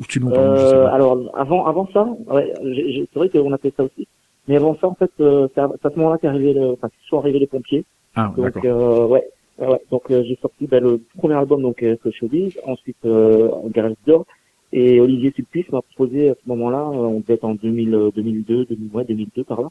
Ou 0.00 0.04
tu 0.08 0.20
euh, 0.24 0.86
Alors 0.86 1.30
avant, 1.36 1.66
avant 1.66 1.88
ça, 1.92 2.04
ouais, 2.26 2.52
c'est 2.64 3.14
vrai 3.14 3.28
qu'on 3.28 3.52
a 3.52 3.58
fait 3.58 3.72
ça 3.76 3.84
aussi. 3.84 4.08
Mais 4.48 4.56
avant 4.56 4.76
ça, 4.80 4.88
en 4.88 4.94
fait, 4.94 5.10
c'est 5.18 5.60
à, 5.60 5.68
ce 5.84 5.96
moment-là 5.96 6.18
qu'arrivaient, 6.18 6.58
enfin, 6.72 6.88
sont 7.08 7.18
arrivés 7.18 7.38
les 7.38 7.46
pompiers. 7.46 7.84
Ah, 8.14 8.32
donc 8.36 8.64
euh, 8.64 9.06
ouais, 9.06 9.24
ouais. 9.58 9.80
Donc 9.90 10.10
euh, 10.10 10.22
j'ai 10.24 10.36
sorti 10.36 10.66
ben, 10.66 10.82
le 10.82 11.00
premier 11.16 11.34
album 11.34 11.62
donc 11.62 11.82
euh, 11.82 11.96
Showbiz, 12.10 12.58
ensuite 12.64 12.96
euh, 13.04 13.50
Garage 13.70 13.94
d'or 14.06 14.24
et 14.72 15.00
Olivier 15.00 15.32
Sulpice 15.34 15.70
m'a 15.70 15.82
proposé 15.82 16.30
à 16.30 16.34
ce 16.34 16.48
moment-là, 16.48 16.80
euh, 16.80 16.96
on 16.96 17.20
devait 17.20 17.34
être 17.34 17.44
en 17.44 17.54
2000, 17.54 18.10
2002, 18.14 18.64
2000, 18.64 18.90
ouais, 18.92 19.04
2002 19.04 19.44
par 19.44 19.62
là, 19.62 19.68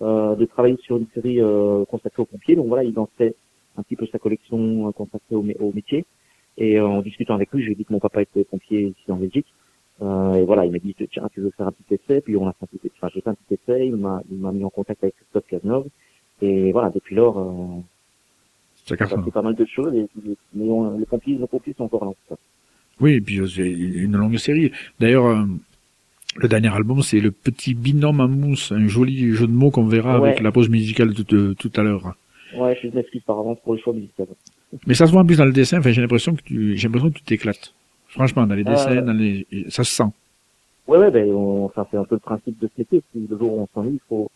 euh, 0.00 0.34
de 0.34 0.44
travailler 0.46 0.78
sur 0.82 0.96
une 0.96 1.06
série 1.14 1.40
euh, 1.40 1.84
consacrée 1.84 2.22
aux 2.22 2.26
pompiers. 2.26 2.56
Donc 2.56 2.68
voilà, 2.68 2.84
il 2.84 2.94
lançait 2.94 3.34
un 3.76 3.82
petit 3.82 3.96
peu 3.96 4.06
sa 4.06 4.18
collection 4.18 4.90
consacrée 4.92 5.36
au, 5.36 5.44
au 5.60 5.72
métier. 5.72 6.06
Et 6.56 6.80
en 6.80 7.02
discutant 7.02 7.34
avec 7.34 7.52
lui, 7.52 7.60
je 7.60 7.66
lui 7.66 7.72
ai 7.72 7.76
dit 7.76 7.84
que 7.84 7.92
mon 7.92 8.00
papa 8.00 8.22
était 8.22 8.44
pompier 8.44 8.82
ici 8.98 9.12
en 9.12 9.16
Belgique. 9.16 9.46
Euh, 10.02 10.34
et 10.34 10.44
voilà, 10.44 10.64
il 10.64 10.72
m'a 10.72 10.78
dit 10.78 10.94
tiens, 11.10 11.28
tu 11.34 11.40
veux 11.40 11.50
faire 11.50 11.66
un 11.68 11.72
petit 11.72 11.94
essai? 11.94 12.20
Puis 12.22 12.36
on 12.36 12.48
a 12.48 12.52
fait 12.52 12.64
un 12.64 12.66
petit, 12.66 12.90
enfin 12.96 13.10
j'ai 13.14 13.20
fait 13.20 13.30
un 13.30 13.34
petit 13.34 13.54
essai. 13.54 13.86
Il 13.86 13.96
m'a, 13.96 14.22
il 14.30 14.38
m'a 14.38 14.52
mis 14.52 14.64
en 14.64 14.70
contact 14.70 15.02
avec 15.04 15.16
Christophe 15.16 15.46
Cazeneuve. 15.48 15.86
Et 16.42 16.72
voilà, 16.72 16.90
depuis 16.90 17.14
lors, 17.14 17.38
euh, 17.38 17.82
ça 18.86 18.96
fait 18.96 19.30
pas 19.30 19.42
mal 19.42 19.54
de 19.54 19.64
choses, 19.64 19.94
et, 19.94 20.06
mais 20.54 20.68
on, 20.68 20.98
les 20.98 21.06
pompiers, 21.06 21.36
nos 21.36 21.46
pompiers 21.46 21.74
sont 21.76 21.84
encore 21.84 22.04
là. 22.06 22.36
Oui, 23.00 23.14
et 23.14 23.20
puis 23.20 23.38
euh, 23.38 23.46
c'est 23.46 23.70
une 23.70 24.16
longue 24.16 24.36
série. 24.36 24.72
D'ailleurs, 24.98 25.26
euh, 25.26 25.44
le 26.36 26.48
dernier 26.48 26.68
album, 26.68 27.02
c'est 27.02 27.20
le 27.20 27.30
petit 27.30 27.74
binôme 27.74 28.20
en 28.20 28.28
mousse, 28.28 28.72
un 28.72 28.86
joli 28.88 29.32
jeu 29.32 29.46
de 29.46 29.52
mots 29.52 29.70
qu'on 29.70 29.86
verra 29.86 30.16
avec 30.16 30.40
la 30.40 30.52
pause 30.52 30.68
musicale 30.68 31.12
de, 31.12 31.22
de, 31.22 31.52
tout 31.54 31.72
à 31.76 31.82
l'heure. 31.82 32.14
Ouais, 32.56 32.78
je 32.82 32.88
m'excuse 32.88 33.22
par 33.22 33.38
avance 33.38 33.58
pour 33.62 33.74
le 33.74 33.80
choix 33.80 33.92
musical. 33.92 34.26
Mais 34.86 34.94
ça 34.94 35.06
se 35.06 35.12
voit 35.12 35.22
en 35.22 35.26
plus 35.26 35.36
dans 35.38 35.44
le 35.44 35.52
dessin. 35.52 35.78
Enfin, 35.78 35.92
j'ai 35.92 36.00
l'impression 36.00 36.34
que 36.34 36.42
tu, 36.42 36.76
j'ai 36.76 36.88
l'impression 36.88 37.10
que 37.10 37.18
tu 37.18 37.22
t'éclates. 37.22 37.74
Franchement, 38.08 38.46
dans 38.46 38.54
les 38.54 38.66
euh, 38.66 38.70
dessins, 38.70 39.02
dans 39.02 39.12
les, 39.12 39.46
ça 39.68 39.84
se 39.84 39.94
sent. 39.94 40.10
Ouais, 40.86 40.98
ouais, 40.98 41.10
ben, 41.10 41.28
on, 41.30 41.66
enfin, 41.66 41.86
c'est 41.90 41.96
un 41.96 42.04
peu 42.04 42.16
le 42.16 42.20
principe 42.20 42.58
de 42.58 42.66
ce 42.66 42.80
métier. 42.80 43.02
Si 43.12 43.26
le 43.28 43.38
jour 43.38 43.52
où 43.52 43.60
on 43.62 43.68
s'ennuie, 43.72 43.94
il 43.94 44.00
faut, 44.08 44.30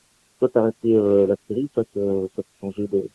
soit 0.49 0.61
arrêter 0.61 0.95
euh, 0.97 1.27
la 1.27 1.37
série, 1.49 1.69
soit, 1.73 1.87
euh, 1.97 2.27
soit 2.35 2.45
changer 2.61 2.87
de, 2.87 3.09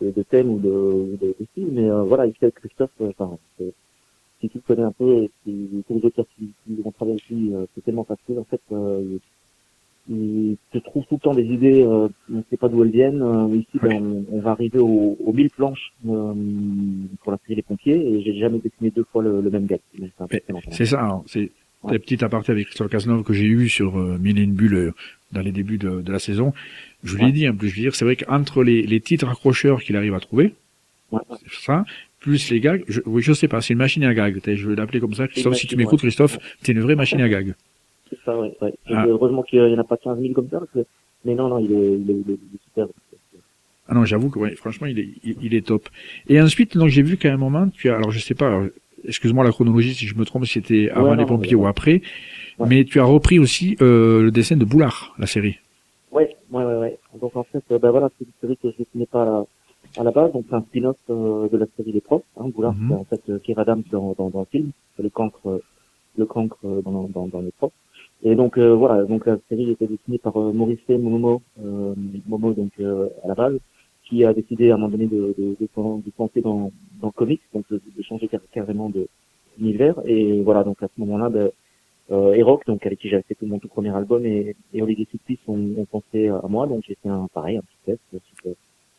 de, 0.00 0.10
de, 0.10 0.22
thème 0.22 0.50
ou 0.50 0.58
de, 0.58 1.16
de, 1.20 1.34
de 1.38 1.46
style. 1.52 1.68
Mais 1.72 1.90
euh, 1.90 2.02
voilà, 2.02 2.26
Michel 2.26 2.52
Christophe, 2.52 2.90
enfin, 3.00 3.36
si 3.58 4.48
tu 4.48 4.58
le 4.58 4.62
connais 4.66 4.82
un 4.82 4.92
peu, 4.92 5.22
et 5.22 5.30
si 5.44 5.84
tous 5.86 5.94
les 5.94 6.04
auteurs 6.04 6.26
qui, 6.36 6.50
qui 6.66 6.80
ont 6.84 6.92
travaillé 6.92 7.18
ici, 7.18 7.52
c'est 7.74 7.84
tellement 7.84 8.04
facile. 8.04 8.38
En 8.38 8.44
fait, 8.44 8.60
il 10.10 10.56
te 10.72 10.78
trouve 10.78 11.04
tout 11.06 11.14
le 11.14 11.20
temps 11.20 11.34
des 11.34 11.44
idées, 11.44 11.82
euh, 11.82 12.08
on 12.30 12.38
ne 12.38 12.42
sait 12.50 12.56
pas 12.56 12.68
d'où 12.68 12.82
elles 12.82 12.90
viennent. 12.90 13.22
Euh, 13.22 13.54
ici, 13.54 13.78
ben, 13.80 14.24
on, 14.30 14.36
on, 14.36 14.40
va 14.40 14.50
arriver 14.50 14.80
aux, 14.80 15.16
aux 15.24 15.32
1000 15.32 15.50
planches 15.50 15.92
euh, 16.08 16.34
pour 17.22 17.32
la 17.32 17.38
série 17.38 17.56
Les 17.56 17.62
Pompiers, 17.62 17.96
et 17.96 18.20
j'ai 18.22 18.34
jamais 18.38 18.58
dessiné 18.58 18.90
deux 18.90 19.04
fois 19.04 19.22
le, 19.22 19.40
le 19.40 19.50
même 19.50 19.66
gars. 19.66 19.78
C'est 20.72 20.86
ça, 20.86 21.22
c'est 21.26 21.50
la 21.88 21.98
petite 21.98 22.22
aparté 22.22 22.52
avec 22.52 22.66
Christophe 22.66 22.90
Cazeneuve 22.90 23.22
que 23.22 23.32
j'ai 23.32 23.44
eu 23.46 23.68
sur 23.68 23.98
euh, 23.98 24.18
Mille 24.18 24.38
et 24.38 24.42
une 24.42 24.52
bulles 24.52 24.74
euh, 24.74 24.92
dans 25.32 25.40
les 25.40 25.52
débuts 25.52 25.78
de, 25.78 26.02
de 26.02 26.12
la 26.12 26.18
saison, 26.18 26.52
je 27.04 27.16
Ouais. 27.16 27.32
dit, 27.32 27.48
en 27.48 27.54
plus, 27.54 27.68
je 27.70 27.76
veux 27.76 27.82
dire, 27.82 27.94
c'est 27.94 28.04
vrai 28.04 28.16
qu'entre 28.16 28.62
les, 28.64 28.82
les 28.82 29.00
titres 29.00 29.28
accrocheurs 29.28 29.80
qu'il 29.82 29.96
arrive 29.96 30.14
à 30.14 30.20
trouver, 30.20 30.54
Ouais. 31.12 31.20
ça, 31.64 31.84
plus 32.20 32.50
les 32.50 32.60
gags, 32.60 32.84
je, 32.86 33.00
oui, 33.06 33.22
je 33.22 33.32
sais 33.32 33.48
pas, 33.48 33.60
c'est 33.60 33.72
une 33.72 33.78
machine 33.78 34.04
à 34.04 34.12
gags. 34.14 34.40
Je 34.44 34.68
vais 34.68 34.76
l'appeler 34.76 35.00
comme 35.00 35.14
ça, 35.14 35.26
Christophe, 35.26 35.54
si 35.56 35.66
tu 35.66 35.76
m'écoutes, 35.76 35.94
ouais. 36.02 36.08
Christophe, 36.08 36.38
t'es 36.62 36.72
une 36.72 36.80
vraie 36.80 36.94
machine 36.96 37.20
à 37.20 37.28
gags. 37.28 37.54
C'est 38.10 38.18
ça, 38.24 38.38
ouais. 38.38 38.52
ouais. 38.60 38.74
Ah. 38.86 39.06
Heureusement 39.08 39.42
qu'il 39.42 39.64
n'y 39.64 39.74
en 39.74 39.78
a 39.78 39.84
pas 39.84 39.96
15 39.96 40.20
000 40.20 40.34
comme 40.34 40.48
ça, 40.50 40.58
parce 40.58 40.70
que... 40.72 40.80
mais 41.24 41.34
non, 41.34 41.48
non, 41.48 41.58
il 41.58 41.72
est, 41.72 41.76
il 41.76 42.10
est, 42.10 42.14
il 42.14 42.30
est, 42.32 42.38
il 42.50 42.56
est 42.56 42.62
super. 42.64 42.86
Ah 43.88 43.94
non, 43.94 44.04
j'avoue 44.04 44.30
que 44.30 44.38
ouais, 44.38 44.54
franchement, 44.54 44.86
il 44.86 44.98
est, 45.00 45.08
il, 45.24 45.36
il 45.42 45.54
est 45.54 45.66
top. 45.66 45.88
Et 46.28 46.40
ensuite, 46.40 46.76
donc 46.76 46.88
j'ai 46.90 47.02
vu 47.02 47.16
qu'à 47.16 47.32
un 47.32 47.36
moment, 47.36 47.68
tu 47.68 47.88
as, 47.90 47.96
alors 47.96 48.10
je 48.12 48.20
sais 48.20 48.34
pas, 48.34 48.62
excuse-moi 49.04 49.44
la 49.44 49.50
chronologie 49.50 49.94
si 49.94 50.06
je 50.06 50.14
me 50.14 50.24
trompe, 50.24 50.44
si 50.46 50.52
c'était 50.54 50.90
avant 50.90 51.10
Ouais, 51.10 51.16
les 51.16 51.26
pompiers 51.26 51.54
ou 51.56 51.66
après, 51.66 52.02
Ouais. 52.58 52.66
mais 52.68 52.84
tu 52.84 53.00
as 53.00 53.04
repris 53.04 53.38
aussi 53.38 53.76
euh, 53.80 54.22
le 54.22 54.30
dessin 54.30 54.56
de 54.56 54.64
Boulard, 54.64 55.14
la 55.18 55.26
série. 55.26 55.56
Ouais, 56.12 56.36
ouais, 56.50 56.64
ouais. 56.64 56.98
Donc 57.20 57.34
en 57.36 57.44
fait, 57.44 57.62
ben 57.70 57.90
voilà, 57.90 58.10
c'est 58.18 58.24
une 58.26 58.32
série 58.40 58.56
que 58.56 58.70
je 58.76 58.82
dessinais 58.84 59.06
pas 59.06 59.22
à 59.22 59.24
la, 59.26 59.44
à 59.98 60.04
la 60.04 60.10
base, 60.10 60.32
donc 60.32 60.44
c'est 60.48 60.54
un 60.56 60.60
spin-off 60.62 60.96
euh, 61.08 61.48
de 61.48 61.56
la 61.56 61.66
série 61.76 61.92
Les 61.92 62.00
Profs. 62.02 62.22
Hein, 62.36 62.48
Boulard, 62.54 62.74
Mhm. 62.74 62.88
c'est 62.88 62.94
en 62.94 63.04
fait 63.04 63.22
euh, 63.30 63.38
Keira 63.38 63.62
Adams 63.62 63.82
dans, 63.90 64.14
dans, 64.18 64.28
dans 64.30 64.40
le 64.40 64.46
film, 64.50 64.70
le 65.02 65.08
cancre, 65.08 65.62
le 66.18 66.26
cancre 66.26 66.58
dans, 66.84 67.08
dans, 67.14 67.28
dans 67.28 67.40
Les 67.40 67.52
Profs. 67.52 67.72
Et 68.22 68.34
donc 68.34 68.58
voilà, 68.58 69.04
donc 69.04 69.24
la 69.24 69.38
série 69.48 69.70
était 69.70 69.86
dessinée 69.86 70.18
par 70.18 70.36
Maurice 70.36 70.78
Momo, 70.90 71.40
Momo 72.28 72.52
donc 72.52 72.72
à 72.78 73.28
la 73.28 73.34
base, 73.34 73.58
qui 74.10 74.24
a 74.24 74.34
décidé 74.34 74.70
à 74.70 74.74
un 74.74 74.76
moment 74.76 74.90
donné 74.90 75.06
de, 75.06 75.34
de, 75.38 75.56
de, 75.60 75.68
de 76.06 76.10
penser 76.16 76.40
dans, 76.42 76.72
dans 77.00 77.06
le 77.06 77.12
comics, 77.12 77.40
donc 77.54 77.64
de, 77.70 77.80
de 77.96 78.02
changer 78.02 78.28
car- 78.28 78.40
carrément 78.52 78.90
de 78.90 79.06
d'univers. 79.56 79.94
Et 80.04 80.42
voilà, 80.42 80.64
donc 80.64 80.82
à 80.82 80.88
ce 80.88 81.00
moment-là, 81.00 81.28
ben, 81.30 81.50
euh, 82.10 82.56
donc 82.66 82.84
avec 82.84 82.98
qui 82.98 83.08
j'avais 83.08 83.22
fait 83.22 83.36
tout 83.36 83.46
mon 83.46 83.58
tout 83.60 83.68
premier 83.68 83.94
album, 83.94 84.26
et, 84.26 84.56
et 84.74 84.82
Olivier 84.82 85.06
Soupis 85.10 85.38
ont, 85.46 85.74
ont 85.78 85.84
pensé 85.84 86.28
à 86.28 86.46
moi, 86.48 86.66
donc 86.66 86.82
j'ai 86.86 86.96
fait 87.02 87.08
un 87.08 87.28
pareil, 87.32 87.56
un 87.56 87.62
petit 87.62 87.78
test 87.86 88.00
sur, 88.10 88.52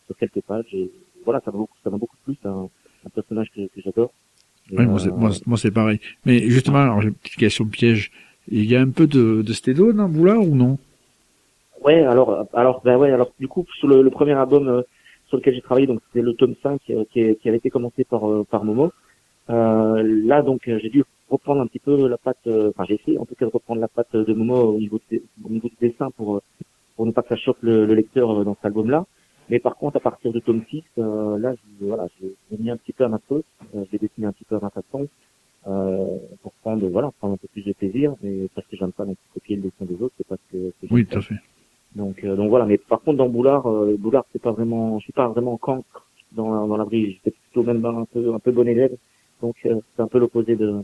sur 0.05 0.17
quelques 0.17 0.41
pages. 0.41 0.73
Et 0.73 0.89
voilà, 1.25 1.41
ça 1.43 1.51
m'a 1.51 1.57
beaucoup, 1.57 1.77
ça 1.83 1.89
m'a 1.89 1.97
beaucoup 1.97 2.17
plu, 2.23 2.35
c'est 2.41 2.47
un, 2.47 2.69
un 3.05 3.09
personnage 3.13 3.51
que, 3.55 3.61
que 3.67 3.81
j'adore. 3.83 4.11
C'est- 4.69 4.79
euh, 4.79 5.11
moi, 5.45 5.57
c'est- 5.57 5.71
pareil. 5.71 5.99
Mais 6.25 6.39
justement, 6.49 6.79
alors 6.79 7.01
j'ai 7.01 7.09
une 7.09 7.15
petite 7.15 7.37
question 7.37 7.65
piège. 7.65 8.11
Il 8.47 8.65
y 8.65 8.75
a 8.75 8.81
un 8.81 8.89
peu 8.89 9.07
de, 9.07 9.41
de 9.41 9.53
stédo 9.53 9.93
dans 9.93 10.09
Boulard 10.09 10.41
ou 10.41 10.55
non? 10.55 10.77
Ouais, 11.83 12.01
alors, 12.03 12.47
alors, 12.53 12.81
ben 12.83 12.97
ouais, 12.97 13.11
alors 13.11 13.31
du 13.39 13.47
coup, 13.47 13.65
sur 13.79 13.87
le, 13.87 14.01
le 14.01 14.09
premier 14.09 14.33
album 14.33 14.67
euh, 14.67 14.81
sur 15.31 15.37
lequel 15.39 15.55
j'ai 15.55 15.61
travaillé, 15.61 15.87
donc 15.87 16.01
c'était 16.07 16.21
le 16.21 16.33
tome 16.35 16.55
5 16.61 16.81
euh, 16.89 17.05
qui, 17.11 17.35
qui 17.37 17.47
avait 17.47 17.57
été 17.57 17.69
commencé 17.69 18.03
par 18.03 18.29
euh, 18.29 18.43
par 18.43 18.65
Momo. 18.65 18.91
Euh, 19.49 20.03
là, 20.25 20.41
donc, 20.43 20.67
euh, 20.67 20.77
j'ai 20.81 20.89
dû 20.89 21.03
reprendre 21.29 21.61
un 21.61 21.67
petit 21.67 21.79
peu 21.79 22.07
la 22.07 22.17
patte, 22.17 22.45
enfin, 22.47 22.83
j'ai 22.87 22.95
essayé 22.95 23.17
en 23.17 23.25
tout 23.25 23.35
cas 23.35 23.45
de 23.45 23.51
reprendre 23.51 23.79
la 23.81 23.87
patte 23.87 24.13
de 24.15 24.33
Momo 24.33 24.55
au 24.75 24.77
niveau, 24.77 24.99
de- 25.09 25.23
au 25.45 25.49
niveau 25.49 25.69
du 25.69 25.77
dessin 25.81 26.11
pour 26.11 26.41
pour 26.97 27.05
ne 27.05 27.11
pas 27.13 27.23
que 27.23 27.29
ça 27.29 27.35
choque 27.37 27.57
le, 27.61 27.85
le 27.85 27.93
lecteur 27.95 28.43
dans 28.45 28.55
cet 28.55 28.65
album-là. 28.65 29.05
Mais 29.49 29.59
par 29.59 29.75
contre, 29.77 29.97
à 29.97 29.99
partir 30.01 30.31
de 30.33 30.39
tome 30.39 30.63
6, 30.69 30.83
euh, 30.99 31.37
là, 31.39 31.53
je, 31.55 31.85
voilà, 31.85 32.07
j'ai 32.19 32.57
mis 32.57 32.69
un 32.69 32.77
petit 32.77 32.93
peu 32.93 33.05
à 33.05 33.07
ma 33.09 33.19
sauce, 33.27 33.43
euh, 33.75 33.85
j'ai 33.91 33.97
dessiné 33.97 34.27
un 34.27 34.31
petit 34.33 34.45
peu 34.45 34.55
à 34.57 34.59
ma 34.59 34.69
façon, 34.69 35.07
euh, 35.67 36.17
pour 36.43 36.51
prendre, 36.61 36.87
voilà, 36.89 37.11
prendre 37.19 37.33
un 37.35 37.37
peu 37.37 37.47
plus 37.47 37.63
de 37.63 37.73
plaisir, 37.73 38.13
mais 38.21 38.47
parce 38.55 38.67
que 38.67 38.75
j'aime 38.77 38.91
pas 38.91 39.05
non 39.05 39.15
plus 39.15 39.29
copier 39.33 39.55
le 39.55 39.63
dessin 39.63 39.85
des 39.85 40.01
autres, 40.03 40.13
c'est 40.17 40.27
parce 40.27 40.41
que 40.51 40.71
que 40.81 40.93
Oui, 40.93 41.05
tout 41.05 41.17
à 41.17 41.21
fait. 41.21 41.35
Donc, 41.95 42.23
euh, 42.23 42.35
donc 42.35 42.49
voilà, 42.49 42.65
mais 42.65 42.77
par 42.77 43.01
contre 43.01 43.17
dans 43.17 43.29
Boulard, 43.29 43.67
euh, 43.67 43.95
Boulard 43.99 44.25
c'est 44.31 44.41
pas 44.41 44.51
vraiment, 44.51 44.97
je 44.99 45.03
suis 45.03 45.13
pas 45.13 45.27
vraiment 45.27 45.57
cancre 45.57 46.05
dans, 46.31 46.67
dans 46.67 46.77
la 46.77 46.85
brise, 46.85 47.15
j'étais 47.15 47.35
plutôt 47.51 47.63
même 47.63 47.83
un 47.85 48.05
peu 48.05 48.33
un 48.33 48.39
peu 48.39 48.51
bon 48.51 48.67
élève, 48.67 48.95
donc 49.41 49.55
euh, 49.65 49.75
c'est 49.95 50.01
un 50.01 50.07
peu 50.07 50.19
l'opposé 50.19 50.55
de, 50.55 50.83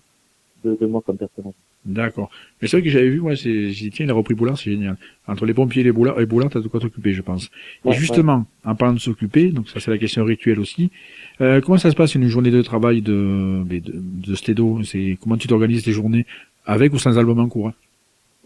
de 0.65 0.75
de 0.75 0.85
moi 0.85 1.01
comme 1.05 1.17
personnage. 1.17 1.53
D'accord. 1.85 2.29
Mais 2.61 2.67
c'est 2.67 2.75
vrai 2.77 2.83
que 2.83 2.89
j'avais 2.89 3.07
vu, 3.07 3.21
moi, 3.21 3.37
c'est, 3.37 3.69
j'ai 3.69 3.85
dit, 3.85 3.91
tiens, 3.91 4.05
il 4.05 4.09
a 4.09 4.13
repris 4.13 4.33
Boulard, 4.33 4.57
c'est 4.57 4.71
génial. 4.71 4.97
Entre 5.25 5.45
les 5.45 5.53
pompiers 5.53 5.79
et 5.81 5.85
les 5.85 5.93
Boulard, 5.93 6.19
et 6.19 6.25
Boulard, 6.25 6.49
t'as 6.49 6.59
de 6.59 6.67
quoi 6.67 6.81
t'occuper, 6.81 7.13
je 7.13 7.21
pense. 7.21 7.45
et 7.85 7.89
Ouais, 7.89 7.95
justement, 7.95 8.45
en 8.65 8.75
parlant 8.75 8.93
de 8.95 8.99
s'occuper, 8.99 9.51
donc 9.51 9.69
ça 9.69 9.79
c'est 9.79 9.91
la 9.91 9.97
question 9.97 10.25
rituelle 10.25 10.59
aussi, 10.59 10.91
euh, 11.39 11.61
comment 11.61 11.77
ça 11.77 11.89
se 11.89 11.95
passe 11.95 12.15
une 12.15 12.27
journée 12.27 12.51
de 12.51 12.61
travail 12.61 13.01
de, 13.01 13.63
de, 13.63 13.81
de 13.93 14.35
stédo? 14.35 14.83
C'est, 14.83 15.17
comment 15.21 15.37
tu 15.37 15.47
t'organises 15.47 15.83
tes 15.83 15.93
journées 15.93 16.25
avec 16.65 16.91
ou 16.91 16.97
sans 16.99 17.17
album 17.17 17.39
en 17.39 17.47
cours? 17.47 17.69
hein? 17.69 17.73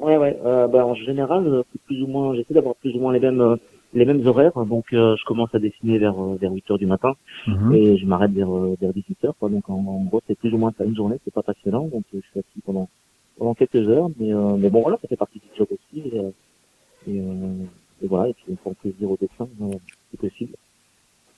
Ouais, 0.01 0.17
ouais. 0.17 0.37
Euh, 0.43 0.67
bah, 0.67 0.85
en 0.85 0.95
général, 0.95 1.47
euh, 1.47 1.63
plus 1.85 2.01
ou 2.01 2.07
moins, 2.07 2.33
j'essaie 2.35 2.53
d'avoir 2.53 2.75
plus 2.75 2.93
ou 2.95 2.99
moins 2.99 3.13
les 3.13 3.19
mêmes 3.19 3.39
euh, 3.41 3.55
les 3.93 4.05
mêmes 4.05 4.25
horaires. 4.25 4.53
Donc, 4.65 4.85
euh, 4.93 5.15
je 5.19 5.23
commence 5.25 5.53
à 5.53 5.59
dessiner 5.59 5.97
vers 5.99 6.17
euh, 6.21 6.37
vers 6.39 6.51
8 6.51 6.71
heures 6.71 6.77
du 6.79 6.85
matin 6.87 7.13
Mhm. 7.47 7.73
et 7.73 7.97
je 7.97 8.05
m'arrête 8.05 8.31
vers 8.31 8.49
vers 8.81 8.93
18 8.93 9.25
heures. 9.25 9.35
Quoi. 9.39 9.49
Donc, 9.49 9.69
en, 9.69 9.75
en 9.75 10.03
gros, 10.05 10.21
c'est 10.27 10.37
plus 10.37 10.53
ou 10.53 10.57
moins 10.57 10.73
ça 10.77 10.85
une 10.85 10.95
journée. 10.95 11.17
C'est 11.23 11.33
pas 11.33 11.43
passionnant. 11.43 11.87
Donc, 11.87 12.03
je 12.13 12.19
suis 12.19 12.39
assis 12.39 12.61
pendant 12.65 12.89
pendant 13.37 13.53
quelques 13.53 13.87
heures, 13.89 14.09
mais 14.19 14.33
euh, 14.33 14.55
mais 14.57 14.69
bon, 14.69 14.81
voilà, 14.81 14.97
ça 15.01 15.07
fait 15.07 15.15
partie 15.17 15.39
du 15.39 15.45
job 15.57 15.67
aussi. 15.71 16.03
Et, 17.07 17.11
et, 17.11 17.17
et 18.03 18.07
voilà, 18.07 18.29
et 18.29 18.33
puis 18.33 18.45
on 18.51 18.55
prend 18.55 18.73
plaisir 18.73 19.09
au 19.11 19.17
dessin, 19.19 19.47
euh, 19.61 19.73
si 20.11 20.17
possible. 20.17 20.53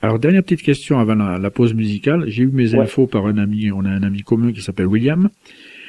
Alors, 0.02 0.20
dernière 0.20 0.44
petite 0.44 0.62
question 0.64 1.00
avant 1.00 1.16
la, 1.16 1.38
la 1.38 1.50
pause 1.50 1.74
musicale. 1.74 2.26
J'ai 2.28 2.44
eu 2.44 2.48
mes 2.48 2.74
Ouais. 2.76 2.82
infos 2.82 3.08
par 3.08 3.26
un 3.26 3.38
ami, 3.38 3.72
on 3.72 3.86
a 3.86 3.90
un 3.90 4.04
ami 4.04 4.22
commun 4.22 4.52
qui 4.52 4.62
s'appelle 4.62 4.88
William. 4.88 5.30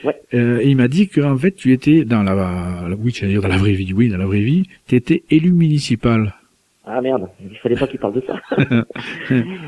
Ouais. 0.04 0.16
Euh, 0.34 0.60
et 0.60 0.68
il 0.68 0.76
m'a 0.76 0.88
dit 0.88 1.08
qu'en 1.08 1.36
fait, 1.36 1.52
tu 1.52 1.72
étais 1.72 2.04
dans 2.04 2.22
la, 2.22 2.34
la 2.34 2.94
oui, 2.96 3.12
dire 3.12 3.40
dans 3.42 3.48
la 3.48 3.56
vraie 3.56 3.72
vie, 3.72 3.92
oui, 3.94 4.08
dans 4.10 4.18
la 4.18 4.26
vraie 4.26 4.40
vie, 4.40 4.64
tu 4.86 4.96
étais 4.96 5.22
élu 5.30 5.52
municipal. 5.52 6.34
Ah 6.86 7.00
merde, 7.00 7.28
il 7.50 7.56
fallait 7.58 7.76
pas 7.76 7.86
qu'il 7.86 7.98
parle 7.98 8.12
de 8.14 8.22
ça. 8.26 8.38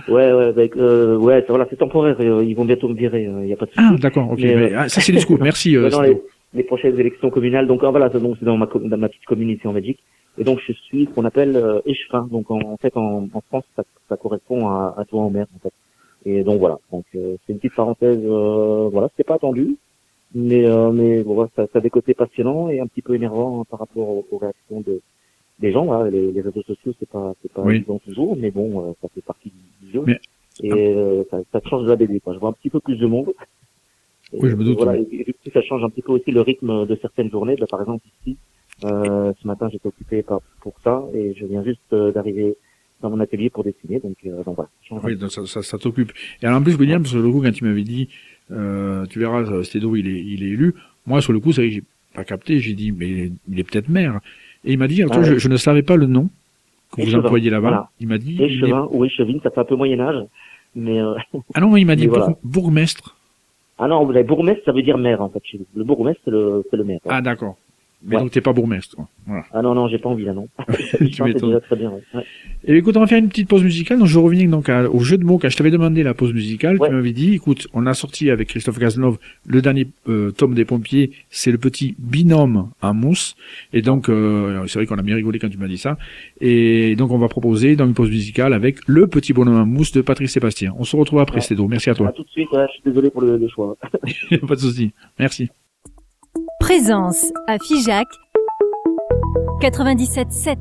ouais, 0.08 0.32
ouais, 0.32 0.52
bah, 0.52 0.62
euh, 0.76 1.16
ouais, 1.16 1.40
c'est- 1.40 1.48
voilà, 1.48 1.66
c'est 1.70 1.76
temporaire. 1.76 2.16
euh, 2.20 2.44
ils 2.44 2.54
vont 2.54 2.64
bientôt 2.66 2.88
me 2.88 2.94
virer. 2.94 3.26
Il 3.42 3.48
y 3.48 3.52
a 3.52 3.56
pas 3.56 3.64
de 3.66 3.70
souci. 3.70 3.82
Ah, 3.82 3.96
d'accord, 3.98 4.30
ok. 4.32 4.38
Mais, 4.40 4.54
mais, 4.54 4.72
euh, 4.72 4.78
ah, 4.80 4.88
ça, 4.88 5.00
c'est 5.00 5.12
du 5.12 5.20
scoop. 5.20 5.40
Merci. 5.40 5.74
Euh, 5.76 5.88
dans 5.88 6.02
Stéo. 6.02 6.22
les, 6.52 6.58
les 6.58 6.62
prochaines 6.64 6.98
élections 7.00 7.30
communales. 7.30 7.66
Donc 7.66 7.80
ah, 7.84 7.90
voilà, 7.90 8.10
c'est 8.12 8.20
donc 8.20 8.36
c'est 8.38 8.44
dans 8.44 8.56
ma 8.58 8.66
dans 8.66 8.96
ma 8.98 9.08
petite 9.08 9.24
commune 9.24 9.50
ici 9.50 9.66
en 9.66 9.72
Belgique. 9.72 9.98
Et 10.38 10.44
donc 10.44 10.60
je 10.66 10.72
suis 10.74 11.06
ce 11.06 11.10
qu'on 11.14 11.24
appelle 11.24 11.56
euh, 11.56 11.80
échevin. 11.86 12.28
Donc 12.30 12.50
en, 12.50 12.58
en 12.60 12.76
fait 12.76 12.94
en, 12.96 13.26
en 13.32 13.40
France 13.48 13.64
ça, 13.76 13.82
ça 14.10 14.16
correspond 14.18 14.68
à, 14.68 14.94
à 14.98 15.04
toi 15.06 15.22
en 15.22 15.30
mer 15.30 15.46
en 15.56 15.58
fait. 15.60 15.72
Et 16.26 16.42
donc 16.44 16.58
voilà. 16.60 16.78
Donc 16.92 17.04
euh, 17.14 17.36
c'est 17.46 17.54
une 17.54 17.58
petite 17.60 17.74
parenthèse. 17.76 18.18
Euh, 18.22 18.88
voilà, 18.92 19.08
c'était 19.08 19.24
pas 19.26 19.36
attendu, 19.36 19.76
mais 20.36 20.64
euh, 20.66 20.92
mais 20.92 21.22
bon, 21.24 21.48
ça, 21.56 21.66
ça 21.72 21.78
a 21.78 21.80
des 21.80 21.90
côtés 21.90 22.14
passionnants 22.14 22.68
et 22.68 22.78
un 22.80 22.86
petit 22.86 23.02
peu 23.02 23.14
énervant 23.14 23.60
hein, 23.60 23.64
par 23.68 23.80
rapport 23.80 24.08
aux, 24.08 24.26
aux 24.30 24.38
réactions 24.38 24.80
de 24.82 25.00
des 25.58 25.72
gens. 25.72 25.86
Voilà. 25.86 26.10
Les, 26.10 26.30
les 26.32 26.40
réseaux 26.42 26.62
sociaux 26.62 26.92
c'est 26.98 27.08
pas 27.08 27.34
c'est 27.42 27.52
pas 27.52 27.62
Oui. 27.62 27.76
évident 27.76 27.98
toujours, 28.06 28.36
mais 28.36 28.50
bon 28.50 28.68
euh, 28.80 28.92
ça 29.00 29.08
fait 29.14 29.22
partie 29.22 29.50
du 29.82 29.92
jeu. 29.92 30.02
Mais- 30.06 30.20
Et 30.62 30.72
euh, 30.72 31.22
ça, 31.30 31.38
ça 31.52 31.60
change 31.68 31.84
de 31.84 31.88
la 31.88 31.96
BD. 31.96 32.20
Quoi. 32.20 32.32
Je 32.34 32.38
vois 32.38 32.48
un 32.50 32.52
petit 32.52 32.70
peu 32.70 32.80
plus 32.80 32.96
de 32.96 33.06
monde. 33.06 33.32
Et, 34.32 34.38
Oui, 34.42 34.48
je 34.50 34.56
me 34.56 34.64
doute, 34.64 34.78
Voilà, 34.78 34.96
et, 34.98 35.06
et 35.12 35.24
du 35.24 35.32
coup, 35.34 35.50
ça 35.52 35.62
change 35.62 35.84
un 35.84 35.90
petit 35.90 36.02
peu 36.02 36.12
aussi 36.12 36.30
le 36.30 36.40
rythme 36.40 36.86
de 36.86 36.96
certaines 37.02 37.30
journées. 37.30 37.56
Là, 37.56 37.66
par 37.66 37.80
exemple, 37.82 38.04
ici, 38.22 38.36
euh, 38.84 39.32
ce 39.40 39.46
matin, 39.46 39.68
j'étais 39.70 39.86
occupé 39.88 40.22
par, 40.22 40.40
pour 40.62 40.74
ça 40.82 41.04
et 41.14 41.34
je 41.34 41.44
viens 41.46 41.62
juste 41.62 41.80
euh, 41.92 42.10
d'arriver 42.10 42.56
dans 43.02 43.10
mon 43.10 43.20
atelier 43.20 43.50
pour 43.50 43.64
dessiner. 43.64 44.00
Donc, 44.00 44.16
euh, 44.26 44.42
donc 44.44 44.56
voilà. 44.56 44.70
Oui, 45.04 45.16
donc 45.16 45.30
ça, 45.30 45.46
ça, 45.46 45.62
ça 45.62 45.78
t'occupe. 45.78 46.12
Et 46.42 46.46
alors 46.46 46.58
en 46.58 46.62
plus, 46.62 46.74
William, 46.76 47.04
sur 47.04 47.20
le 47.20 47.30
coup, 47.30 47.42
quand 47.42 47.52
tu 47.52 47.64
m'avais 47.64 47.84
dit, 47.84 48.08
euh, 48.50 49.06
tu 49.06 49.18
verras, 49.18 49.42
euh, 49.42 49.62
Stédo, 49.62 49.96
il 49.96 50.06
est, 50.08 50.20
il 50.24 50.42
est 50.42 50.48
élu. 50.50 50.74
Moi, 51.06 51.20
sur 51.20 51.32
le 51.32 51.40
coup, 51.40 51.52
que 51.52 51.68
j'ai 51.68 51.82
pas 52.14 52.24
capté. 52.24 52.58
J'ai 52.60 52.74
dit, 52.74 52.92
mais 52.92 53.30
il 53.48 53.58
est, 53.60 53.64
peut-être 53.64 53.88
maire. 53.88 54.20
Et 54.64 54.72
il 54.72 54.78
m'a 54.78 54.88
dit, 54.88 55.02
alors, 55.02 55.14
toi, 55.14 55.22
je, 55.22 55.48
ne 55.48 55.56
savais 55.56 55.82
pas 55.82 55.96
le 55.96 56.06
nom 56.06 56.28
que 56.92 57.00
vous 57.02 57.08
Échevin, 57.08 57.24
employez 57.24 57.50
là-bas. 57.50 57.68
voilà. 57.68 57.90
Il 58.00 58.08
m'a 58.08 58.18
dit, 58.18 58.34
il 58.34 58.42
est- 58.42 58.46
Échevin 58.46 58.88
ou 58.90 59.04
échevine, 59.04 59.40
ça 59.42 59.50
fait 59.50 59.60
un 59.60 59.64
peu 59.64 59.76
Moyen 59.76 60.00
Âge. 60.00 60.24
Mais 60.74 61.00
euh, 61.00 61.14
ah 61.54 61.60
non, 61.60 61.74
il 61.76 61.86
m'a 61.86 61.96
dit 61.96 62.06
voilà. 62.06 62.36
bourgmestre. 62.42 63.16
ah 63.78 63.88
non, 63.88 64.06
le 64.06 64.22
bourgmestre, 64.22 64.62
ça 64.64 64.72
veut 64.72 64.82
dire 64.82 64.98
maire 64.98 65.22
en 65.22 65.30
fait. 65.30 65.40
chez 65.44 65.58
nous. 65.58 65.66
Le 65.74 65.84
bourgmestre, 65.84 66.20
c'est 66.24 66.30
le, 66.30 66.62
c'est 66.70 66.76
le 66.76 66.84
maire. 66.84 67.00
ouais. 67.04 67.12
Ah 67.14 67.22
d'accord. 67.22 67.56
Mais 68.04 68.14
Ouais. 68.16 68.22
donc 68.22 68.30
t'es 68.30 68.40
pas 68.40 68.52
bourgmestre. 68.52 68.96
Voilà. 69.26 69.44
Ah 69.52 69.62
non, 69.62 69.74
non, 69.74 69.88
j'ai 69.88 69.98
pas 69.98 70.08
envie 70.08 70.24
là, 70.24 70.32
non. 70.34 70.48
Tu 70.98 71.22
déjà 71.32 71.60
très 71.60 71.76
bien. 71.76 71.90
ouais. 71.90 72.22
Et 72.64 72.76
écoute, 72.76 72.96
on 72.96 73.00
va 73.00 73.06
faire 73.06 73.18
une 73.18 73.28
petite 73.28 73.48
pause 73.48 73.64
musicale. 73.64 73.98
Donc 73.98 74.06
je 74.06 74.18
reviens 74.18 74.46
donc 74.48 74.68
à- 74.68 74.88
au 74.90 75.00
jeu 75.00 75.16
de 75.18 75.24
mots 75.24 75.38
quand 75.38 75.48
je 75.48 75.56
t'avais 75.56 75.70
demandé 75.70 76.02
la 76.02 76.14
pause 76.14 76.32
musicale. 76.32 76.76
Ouais. 76.78 76.88
Tu 76.88 76.94
m'avais 76.94 77.12
dit, 77.12 77.34
écoute, 77.34 77.66
on 77.72 77.86
a 77.86 77.94
sorti 77.94 78.30
avec 78.30 78.48
Christophe 78.48 78.78
Cazeneuve 78.78 79.18
le 79.46 79.62
dernier 79.62 79.88
euh, 80.08 80.30
tome 80.30 80.54
des 80.54 80.64
pompiers. 80.64 81.10
C'est 81.30 81.50
le 81.50 81.58
petit 81.58 81.94
binôme 81.98 82.70
en 82.82 82.94
mousse. 82.94 83.34
Et 83.72 83.82
donc 83.82 84.08
euh, 84.08 84.64
c'est 84.66 84.78
vrai 84.78 84.86
qu'on 84.86 84.98
a 84.98 85.02
bien 85.02 85.16
rigolé 85.16 85.38
quand 85.38 85.48
tu 85.48 85.58
m'as 85.58 85.68
dit 85.68 85.78
ça. 85.78 85.96
Et 86.40 86.94
donc 86.96 87.10
on 87.10 87.18
va 87.18 87.28
proposer 87.28 87.76
dans 87.76 87.86
une 87.86 87.94
pause 87.94 88.10
musicale 88.10 88.52
avec 88.52 88.78
le 88.86 89.06
petit 89.06 89.32
bonhomme 89.32 89.56
en 89.60 89.66
mousse 89.66 89.92
de 89.92 90.00
Patrick 90.02 90.28
Sébastien. 90.28 90.72
On 90.78 90.84
se 90.84 90.94
retrouve 90.96 91.20
après. 91.20 91.40
Stédo. 91.40 91.66
Merci 91.66 91.88
à 91.90 91.92
À 91.92 91.96
toi. 91.96 92.12
tout 92.12 92.22
de 92.24 92.28
suite. 92.28 92.50
ouais, 92.52 92.66
je 92.68 92.72
suis 92.74 92.82
désolé 92.84 93.10
pour 93.10 93.22
le, 93.22 93.36
le 93.36 93.48
choix. 93.48 93.76
pas 94.46 94.54
de 94.54 94.60
souci. 94.60 94.92
Merci. 95.18 95.48
Présence 96.66 97.26
à 97.46 97.58
Figeac 97.60 98.08
97.7. 99.60 100.56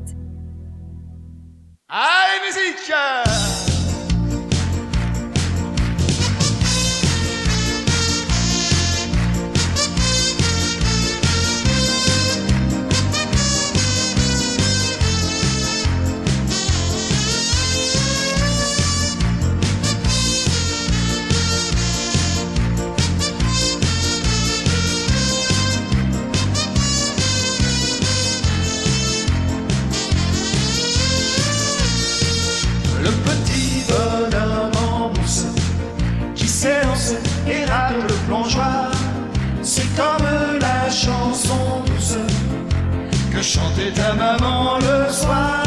chantait 43.86 44.00
ta 44.00 44.14
maman 44.14 44.78
le 44.78 45.12
soir. 45.12 45.62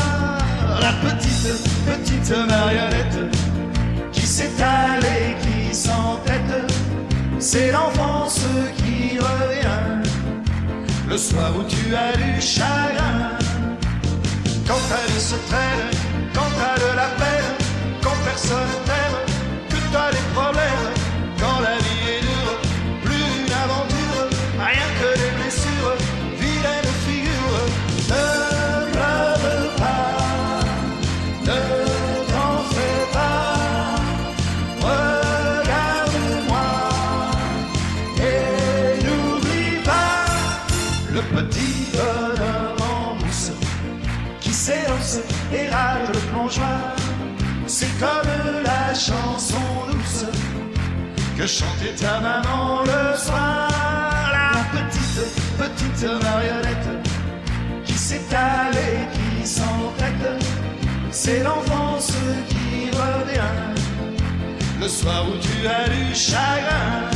La 0.82 0.92
petite, 1.10 1.48
petite 1.86 2.38
marionnette 2.48 3.36
qui 4.12 4.26
s'étale 4.26 5.04
et 5.04 5.36
qui 5.42 5.76
s'entête. 5.76 6.74
C'est 7.40 7.72
l'enfance 7.72 8.42
qui 8.78 9.18
revient 9.18 10.10
le 11.08 11.18
soir 11.18 11.52
où 11.58 11.64
tu 11.64 11.96
as 11.96 12.16
du 12.18 12.42
chagrin. 12.42 13.38
Quand 14.68 14.76
vie 15.08 15.20
se 15.20 15.36
traîne, 15.48 15.90
quand 16.34 16.50
t'as 16.58 16.76
de 16.80 16.96
la 16.96 17.10
quand 18.02 18.18
personne 18.24 18.74
t'aime, 18.86 19.18
que 19.70 19.78
t'as 19.92 20.12
des 20.12 20.26
problèmes, 20.34 20.99
et 45.54 45.68
râle 45.70 46.08
le 46.14 46.20
plongeoir. 46.32 46.96
C'est 47.68 48.00
comme 48.00 48.64
la 48.64 48.94
chanson 48.94 49.58
douce 49.92 50.26
que 51.38 51.48
chantait 51.48 51.96
ta 51.96 52.20
maman 52.20 52.84
le 52.84 53.18
soir. 53.18 53.70
La 54.32 54.64
petite, 54.72 55.22
petite 55.58 56.04
marionnette 56.24 57.08
qui 57.86 57.94
s'étale 57.94 58.76
et 58.76 59.42
qui 59.42 59.48
s'entête. 59.48 60.49
C'est 61.12 61.44
l'enfance 61.44 62.14
qui 62.50 62.90
revient 62.92 63.42
le 64.80 64.88
soir 64.88 65.26
où 65.28 65.38
tu 65.40 65.68
as 65.68 65.90
du 65.90 66.16
chagrin. 66.16 67.10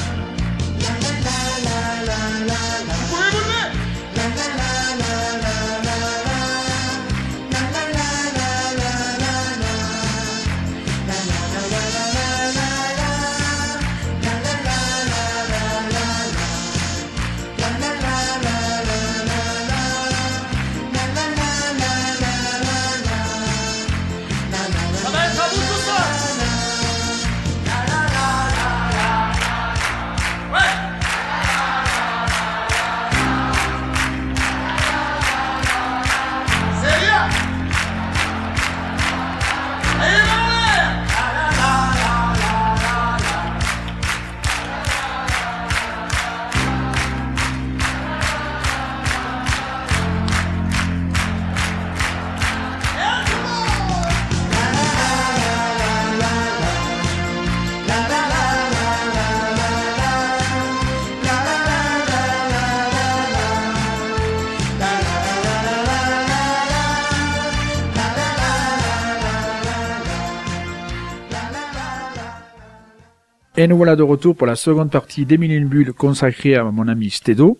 Et 73.55 73.67
nous 73.67 73.77
voilà 73.77 73.95
de 73.95 74.03
retour 74.03 74.35
pour 74.35 74.47
la 74.47 74.55
seconde 74.55 74.89
partie 74.89 75.25
d'Émilie 75.25 75.59
Bulle 75.59 75.93
consacrée 75.93 76.55
à 76.55 76.63
mon 76.63 76.87
ami 76.87 77.09
Stedo. 77.09 77.57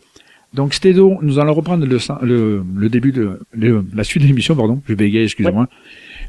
Donc 0.54 0.74
Stedo, 0.74 1.18
nous 1.22 1.40
allons 1.40 1.54
reprendre 1.54 1.86
le, 1.86 1.98
le, 2.24 2.64
le 2.76 2.90
début 2.90 3.12
de 3.12 3.40
le- 3.54 3.86
la 3.94 4.04
suite 4.04 4.24
de 4.24 4.28
l'émission, 4.28 4.56
pardon, 4.56 4.82
je 4.88 4.94
bégaye, 4.94 5.24
excusez-moi. 5.24 5.68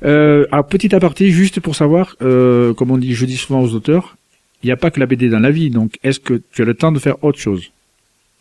Euh, 0.04 0.46
alors, 0.50 0.66
petit 0.66 0.94
aparté, 0.94 1.28
juste 1.30 1.60
pour 1.60 1.74
savoir, 1.76 2.16
euh, 2.22 2.72
comme 2.74 2.90
on 2.90 2.98
dit, 2.98 3.14
je 3.14 3.26
dis 3.26 3.36
souvent 3.36 3.60
aux 3.62 3.74
auteurs, 3.74 4.16
il 4.62 4.66
n'y 4.66 4.72
a 4.72 4.76
pas 4.76 4.90
que 4.90 4.98
la 5.00 5.06
BD 5.06 5.28
dans 5.28 5.40
la 5.40 5.50
vie, 5.50 5.70
donc 5.70 5.98
est-ce 6.02 6.20
que 6.20 6.40
tu 6.52 6.62
as 6.62 6.64
le 6.64 6.74
temps 6.74 6.92
de 6.92 6.98
faire 6.98 7.22
autre 7.22 7.38
chose? 7.38 7.70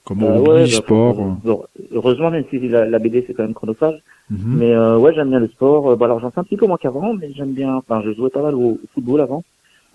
Comme 0.06 0.24
Euh, 0.24 0.40
ouais, 0.40 0.62
bah, 0.64 0.68
sport 0.68 1.16
bon, 1.44 1.64
heureusement, 1.92 2.32
même 2.32 2.44
si 2.50 2.60
la, 2.68 2.86
la 2.86 3.00
BD 3.00 3.24
c'est 3.28 3.34
quand 3.34 3.44
même 3.44 3.54
chronophage. 3.54 3.96
euh, 3.96 4.36
mhm. 4.36 4.58
Mais 4.58 4.72
euh, 4.74 4.98
ouais, 4.98 5.14
j'aime 5.16 5.30
bien 5.30 5.40
le 5.40 5.48
sport. 5.48 5.92
Euh, 5.92 5.96
Bon, 5.96 6.06
alors 6.06 6.20
j'en 6.20 6.32
fais 6.32 6.40
un 6.42 6.44
petit 6.44 6.58
peu 6.58 6.66
moins 6.68 6.78
qu'avant, 6.78 7.14
mais 7.14 7.30
j'aime 7.36 7.52
bien. 7.54 7.76
Enfin, 7.76 8.02
je 8.06 8.14
jouais 8.14 8.30
pas 8.30 8.42
mal 8.42 8.56
au, 8.56 8.72
au 8.72 8.80
football 8.94 9.22
avant. 9.22 9.44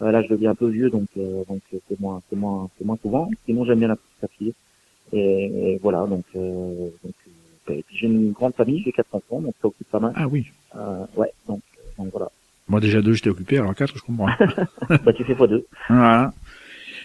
Euh, 0.01 0.11
là, 0.13 0.23
je 0.23 0.29
deviens 0.29 0.51
un 0.51 0.55
peu 0.55 0.69
vieux, 0.69 0.91
donc 0.91 1.07
euh, 1.17 1.43
donc 1.49 1.61
euh, 1.75 1.79
c'est 1.89 1.99
moins 2.01 2.21
c'est 2.31 2.37
moins 2.37 2.69
c'est 2.79 2.85
moins 2.85 2.99
souvent. 3.03 3.29
Sinon, 3.47 3.65
j'aime 3.65 3.79
bien 3.81 3.89
la 3.89 3.97
à 4.23 4.29
pied. 4.29 4.55
Et, 5.13 5.73
et 5.75 5.79
voilà, 5.83 6.07
donc 6.07 6.25
euh, 6.37 6.89
donc 7.03 7.15
et 7.71 7.83
puis 7.87 7.97
j'ai 7.99 8.07
une 8.07 8.33
grande 8.33 8.55
famille, 8.55 8.83
j'ai 8.85 8.93
quatre 8.93 9.15
enfants, 9.15 9.41
donc 9.41 9.55
ça 9.61 9.69
occupe 9.69 9.89
pas 9.91 10.01
mal. 10.01 10.13
Ah 10.15 10.27
oui. 10.29 10.47
Euh, 10.77 11.05
ouais, 11.17 11.31
donc 11.49 11.61
donc 11.99 12.09
voilà. 12.13 12.29
Moi 12.69 12.81
déjà 12.81 13.01
deux, 13.03 13.15
j'étais 13.15 13.31
occupé, 13.31 13.59
alors 13.59 13.75
quatre, 13.75 13.97
je 13.97 14.03
comprends. 14.03 14.29
bah 15.05 15.13
tu 15.13 15.25
fais 15.25 15.35
fois 15.35 15.47
deux. 15.49 15.67
Voilà. 15.89 16.33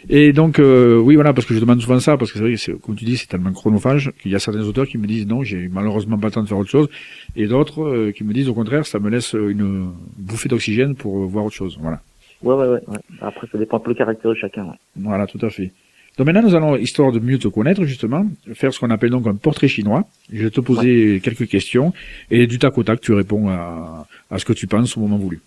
Et 0.10 0.34
donc, 0.34 0.60
euh, 0.60 0.97
oui, 0.97 1.15
voilà, 1.15 1.32
parce 1.34 1.47
que 1.47 1.53
je 1.53 1.62
demande 1.62 1.79
souvent 1.82 1.97
ça, 2.01 2.17
parce 2.17 2.29
que 2.32 2.38
c'est 2.38 2.43
vrai 2.43 2.51
que, 2.53 2.58
c'est- 2.60 2.77
comme 2.82 2.95
tu 2.97 3.06
dis, 3.06 3.15
c'est 3.15 3.27
tellement 3.27 3.53
chronophage 3.53 4.12
qu'il 4.21 4.32
y 4.32 4.36
a 4.36 4.39
certains 4.39 4.63
auteurs 4.63 4.86
qui 4.86 4.97
me 4.97 5.08
disent 5.08 5.25
non, 5.25 5.43
j'ai 5.43 5.69
malheureusement 5.69 6.17
pas 6.17 6.27
le 6.27 6.34
temps 6.34 6.43
de 6.43 6.47
faire 6.49 6.58
autre 6.58 6.69
chose, 6.69 6.89
et 7.38 7.47
d'autres 7.47 7.84
euh, 7.84 8.12
qui 8.12 8.25
me 8.25 8.34
disent 8.34 8.49
au 8.49 8.53
contraire, 8.53 8.86
ça 8.86 8.99
me 8.99 9.10
laisse 9.10 9.32
une 9.34 9.91
bouffée 10.17 10.49
d'oxygène 10.49 10.95
pour 10.95 11.25
voir 11.27 11.45
autre 11.45 11.56
chose. 11.56 11.77
Voilà. 11.82 12.01
Ouais, 12.43 12.56
ouais, 12.56 12.67
ouais. 12.67 12.82
ouais. 12.88 12.97
Après, 13.21 13.47
ça 13.51 13.58
dépend 13.58 13.77
un 13.77 13.79
peu 13.79 13.89
le 13.91 13.95
caractère 13.95 14.29
de 14.32 14.36
chacun. 14.36 14.65
Ouais. 14.65 14.75
Voilà, 14.97 15.25
tout 15.27 15.39
à 15.41 15.49
fait. 15.49 15.71
Donc 16.17 16.27
maintenant, 16.27 16.43
nous 16.43 16.53
allons, 16.56 16.75
histoire 16.75 17.12
de 17.12 17.19
mieux 17.19 17.39
te 17.39 17.47
connaître, 17.47 17.84
justement, 17.86 18.27
faire 18.53 18.71
ce 18.71 18.79
qu'on 18.79 18.91
appelle 18.91 19.10
donc 19.10 19.25
un 19.25 19.34
portrait 19.34 19.67
chinois. 19.67 20.03
Je 20.32 20.43
vais 20.43 20.51
te 20.51 20.62
poser 20.62 21.19
quelques 21.23 21.47
questions, 21.47 21.91
et 22.29 22.45
du 22.45 22.60
tac 22.60 22.77
au 22.77 22.84
tac, 22.84 23.01
tu 23.01 23.13
réponds 23.13 23.49
à, 23.49 24.06
à 24.29 24.38
ce 24.38 24.45
que 24.45 24.53
tu 24.53 24.67
penses 24.67 24.95
au 24.95 24.99
moment 24.99 25.17
voulu. 25.17 25.41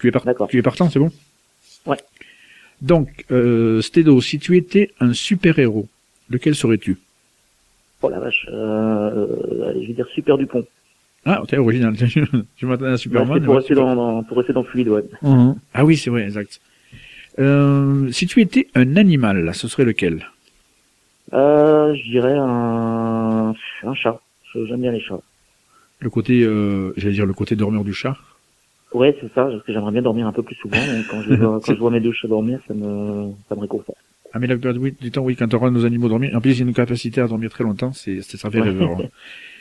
Tu 0.00 0.08
es, 0.08 0.10
par- 0.10 0.24
tu 0.48 0.58
es 0.58 0.62
partant, 0.62 0.90
c'est 0.90 0.98
bon? 0.98 1.12
Ouais. 1.86 1.98
Donc, 2.80 3.24
euh, 3.30 3.80
Stédo, 3.80 4.20
si 4.20 4.38
tu 4.40 4.56
étais 4.56 4.90
un 5.00 5.12
super-héros, 5.12 5.86
lequel 6.30 6.54
serais-tu? 6.56 6.98
Oh 8.02 8.08
la 8.08 8.20
vache. 8.20 8.46
Euh, 8.48 8.54
euh, 8.54 9.72
je 9.82 9.86
vais 9.88 9.92
dire 9.94 10.06
Super 10.14 10.38
Dupont. 10.38 10.64
Ah, 11.24 11.42
t'es 11.46 11.58
original. 11.58 11.94
je 12.56 12.66
m'attendais 12.66 12.90
à 12.90 12.92
Ouais, 12.92 12.98
Superman. 12.98 13.38
c'est 13.38 13.44
pour, 13.44 13.54
ouais, 13.54 13.60
rester 13.60 13.74
dans, 13.74 13.94
dans- 13.94 14.22
pour 14.24 14.36
rester 14.38 14.52
dans 14.52 14.62
le 14.62 14.66
fluide, 14.68 14.88
ouais. 14.88 15.04
Mhm. 15.22 15.56
Ah 15.74 15.84
oui, 15.84 15.96
c'est 15.96 16.10
vrai, 16.10 16.22
exact. 16.24 16.60
Euh, 17.38 18.10
si 18.12 18.26
tu 18.26 18.40
étais 18.40 18.68
un 18.74 18.96
animal, 18.96 19.54
ce 19.54 19.68
serait 19.68 19.84
lequel? 19.84 20.26
Euh, 21.32 21.94
je 21.94 22.10
dirais 22.10 22.34
un, 22.36 23.54
un 23.82 23.94
chat. 23.94 24.20
J'aime 24.54 24.80
bien 24.80 24.92
les 24.92 25.00
chats. 25.00 25.20
Le 26.00 26.10
côté, 26.10 26.42
euh, 26.44 26.92
j'allais 26.96 27.14
dire 27.14 27.26
le 27.26 27.34
côté 27.34 27.54
dormeur 27.56 27.84
du 27.84 27.92
chat? 27.92 28.16
Ouais, 28.94 29.14
c'est 29.20 29.28
ça, 29.34 29.44
parce 29.44 29.62
que 29.62 29.72
j'aimerais 29.72 29.92
bien 29.92 30.02
dormir 30.02 30.26
un 30.26 30.32
peu 30.32 30.42
plus 30.42 30.54
souvent. 30.56 30.86
Quand 31.08 31.22
je 31.22 31.30
vois, 31.30 31.60
quand 31.64 31.74
je 31.74 31.78
vois 31.78 31.90
mes 31.90 32.00
deux 32.00 32.12
chats 32.12 32.28
dormir, 32.28 32.60
ça 32.66 32.74
me, 32.74 33.30
ça 33.48 33.54
me 33.54 33.60
réconforte. 33.60 33.98
Ah 34.32 34.38
mais 34.38 34.46
la 34.46 34.56
plupart 34.56 34.74
du 34.74 34.92
du 34.92 35.10
temps, 35.10 35.22
oui, 35.22 35.36
quand 35.36 35.52
on 35.54 35.58
regarde 35.58 35.74
nos 35.74 35.84
animaux 35.84 36.08
dormir, 36.08 36.34
en 36.36 36.40
plus 36.40 36.52
il 36.52 36.58
y 36.58 36.62
a 36.62 36.66
une 36.66 36.74
capacité 36.74 37.20
à 37.20 37.26
dormir 37.28 37.50
très 37.50 37.64
longtemps, 37.64 37.92
c'est, 37.92 38.20
ça 38.22 38.50
fait 38.50 38.60
Ouais. 38.60 38.68
rêveur. 38.68 38.90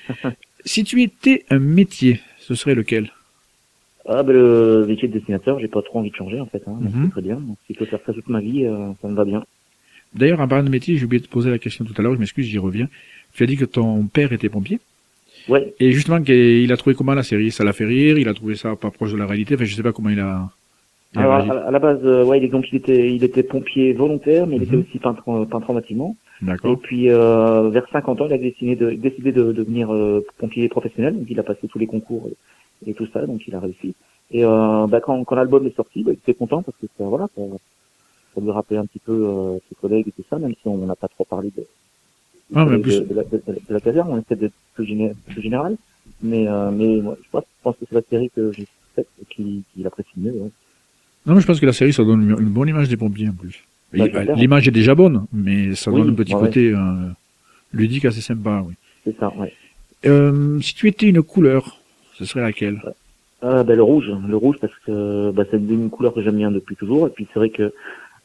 hein. 0.09 0.31
si 0.67 0.83
tu 0.83 1.01
étais 1.01 1.43
un 1.49 1.59
métier, 1.59 2.21
ce 2.39 2.55
serait 2.55 2.75
lequel? 2.75 3.11
Ah, 4.09 4.23
ben 4.23 4.33
le 4.33 4.85
métier 4.87 5.07
de 5.07 5.13
dessinateur, 5.17 5.59
j'ai 5.59 5.67
pas 5.67 5.81
trop 5.81 5.99
envie 5.99 6.11
de 6.11 6.15
changer, 6.15 6.39
en 6.39 6.45
fait, 6.45 6.61
hein. 6.67 6.77
Donc, 6.79 6.93
Mhm. 6.93 7.03
c'est 7.05 7.11
très 7.11 7.21
bien. 7.21 7.35
Donc, 7.35 7.57
si 7.67 7.73
je 7.73 7.79
peux 7.79 7.85
faire 7.85 7.99
ça 8.05 8.13
toute 8.13 8.29
ma 8.29 8.39
vie, 8.39 8.65
euh, 8.65 8.91
ça 9.01 9.07
me 9.07 9.15
va 9.15 9.25
bien. 9.25 9.43
D'ailleurs, 10.13 10.39
en 10.39 10.47
parlant 10.47 10.63
de 10.63 10.69
métier, 10.69 10.95
j'ai 10.97 11.05
oublié 11.05 11.19
de 11.19 11.25
te 11.25 11.31
poser 11.31 11.49
la 11.49 11.57
question 11.59 11.83
tout 11.83 11.93
à 11.97 12.01
l'heure, 12.01 12.13
je 12.13 12.19
m'excuse, 12.19 12.45
j'y 12.45 12.57
reviens. 12.57 12.87
Tu 13.33 13.43
as 13.43 13.45
dit 13.45 13.57
que 13.57 13.65
ton 13.65 14.03
père 14.05 14.31
était 14.31 14.47
pompier, 14.49 14.79
Ouais. 15.49 15.73
et 15.79 15.91
justement, 15.91 16.21
qu'il 16.23 16.71
a 16.71 16.77
trouvé 16.77 16.95
comment 16.95 17.13
la 17.13 17.23
série? 17.23 17.51
Ça 17.51 17.63
l'a 17.65 17.73
fait 17.73 17.85
rire, 17.85 18.17
il 18.17 18.27
a 18.29 18.33
trouvé 18.33 18.55
ça 18.55 18.75
pas 18.75 18.91
proche 18.91 19.11
de 19.11 19.17
la 19.17 19.25
réalité, 19.25 19.55
enfin 19.55 19.65
je 19.65 19.75
sais 19.75 19.83
pas 19.83 19.91
comment 19.93 20.09
il 20.09 20.19
a... 20.19 20.49
il 21.13 21.19
Alors, 21.19 21.33
à, 21.51 21.71
la 21.71 21.79
base, 21.79 21.99
euh, 22.05 22.23
ouais, 22.23 22.41
il 22.41 22.49
donc 22.49 22.65
il 22.71 22.77
était, 22.77 23.13
il 23.13 23.23
était 23.23 23.43
pompier 23.43 23.91
volontaire, 23.93 24.47
mais 24.47 24.55
il 24.55 24.61
Mhm. 24.61 24.67
était 24.67 24.77
aussi 24.77 24.99
peintre, 24.99 25.27
en- 25.27 25.45
peintre 25.45 25.69
en 25.69 25.73
bâtiment. 25.73 26.15
Et 26.73 26.75
puis, 26.77 27.09
euh, 27.09 27.69
vers 27.69 27.87
50 27.91 28.21
ans, 28.21 28.25
il 28.27 28.33
a 28.33 28.37
décidé 28.37 28.75
de, 28.75 28.91
décidé 28.91 29.31
de 29.31 29.51
devenir 29.51 29.93
euh, 29.93 30.23
pompier 30.37 30.67
professionnel. 30.69 31.17
Donc, 31.17 31.27
il 31.29 31.39
a 31.39 31.43
passé 31.43 31.67
tous 31.67 31.79
les 31.79 31.87
concours 31.87 32.29
et 32.85 32.93
tout 32.93 33.07
ça, 33.07 33.25
donc 33.25 33.47
il 33.47 33.55
a 33.55 33.59
réussi. 33.59 33.95
Et 34.31 34.43
euh, 34.45 34.85
bah, 34.87 34.99
quand, 35.01 35.23
quand 35.23 35.35
l'album 35.35 35.65
est 35.65 35.75
sorti, 35.75 36.03
bah, 36.03 36.11
il 36.11 36.17
était 36.17 36.33
content 36.33 36.61
parce 36.61 36.77
que 36.77 36.87
ça, 36.97 37.03
voilà, 37.05 37.27
ça, 37.35 37.41
ça 38.35 38.41
lui 38.41 38.51
rappelait 38.51 38.77
un 38.77 38.85
petit 38.85 38.99
peu 38.99 39.13
euh, 39.13 39.57
ses 39.69 39.75
collègues 39.75 40.07
et 40.09 40.11
tout 40.11 40.23
ça, 40.29 40.37
même 40.37 40.53
si 40.61 40.67
on 40.67 40.77
n'a 40.85 40.95
pas 40.95 41.07
trop 41.07 41.25
parlé 41.25 41.51
de, 41.57 41.63
Ah, 42.53 42.65
mais 42.65 42.77
de, 42.77 42.81
plus- 42.83 43.01
de, 43.07 43.13
la, 43.15 43.23
de, 43.23 43.37
de 43.47 43.73
la 43.73 43.79
caserne, 43.79 44.09
on 44.11 44.17
essaie 44.19 44.35
d'être 44.35 44.53
plus, 44.75 44.85
géné- 44.85 45.13
plus 45.31 45.41
général. 45.41 45.77
Mais, 46.21 46.47
euh, 46.47 46.71
mais 46.71 46.97
moi, 47.01 47.17
je 47.23 47.29
pense, 47.31 47.43
je 47.43 47.63
pense 47.63 47.75
que 47.77 47.85
c'est 47.89 47.95
la 47.95 48.01
série 48.09 48.29
que 48.35 48.51
j'ai 48.53 48.67
faite 48.95 49.07
qui, 49.29 49.63
qui 49.73 49.81
l'apprécie 49.83 50.09
mieux. 50.17 50.31
ouais. 50.33 50.51
Non, 51.25 51.35
mais 51.35 51.41
je 51.41 51.47
pense 51.47 51.59
que 51.59 51.65
la 51.65 51.73
série, 51.73 51.93
ça 51.93 52.03
donne 52.03 52.23
une 52.29 52.49
bonne 52.49 52.69
image 52.69 52.89
des 52.89 52.97
pompiers 52.97 53.27
en 53.29 53.33
plus. 53.33 53.63
Bah. 53.93 54.05
L'image 54.35 54.67
est 54.67 54.71
déjà 54.71 54.95
bonne, 54.95 55.25
mais 55.31 55.73
ça 55.75 55.91
Oui, 55.91 56.01
donne 56.01 56.11
un 56.11 56.15
petit 56.15 56.35
ouais, 56.35 56.41
côté 56.41 56.71
euh, 56.73 56.77
ludique 57.73 58.05
assez 58.05 58.21
sympa. 58.21 58.63
Oui. 58.67 58.73
C'est 59.05 59.17
ça, 59.17 59.31
ouais. 59.37 59.53
Euh, 60.05 60.59
si 60.61 60.75
tu 60.75 60.87
étais 60.87 61.07
une 61.07 61.23
couleur, 61.23 61.79
ce 62.15 62.25
serait 62.25 62.41
laquelle? 62.41 62.81
Euh, 63.43 63.63
ben, 63.63 63.75
le 63.75 63.83
rouge, 63.83 64.11
le 64.27 64.35
rouge 64.35 64.57
parce 64.59 64.73
que 64.85 65.31
bah, 65.31 65.43
c'est 65.49 65.57
une 65.57 65.89
couleur 65.89 66.13
que 66.13 66.21
j'aime 66.21 66.35
bien 66.37 66.51
depuis 66.51 66.75
toujours. 66.75 67.07
Et 67.07 67.09
puis 67.11 67.27
c'est 67.31 67.39
vrai 67.39 67.49
que 67.49 67.71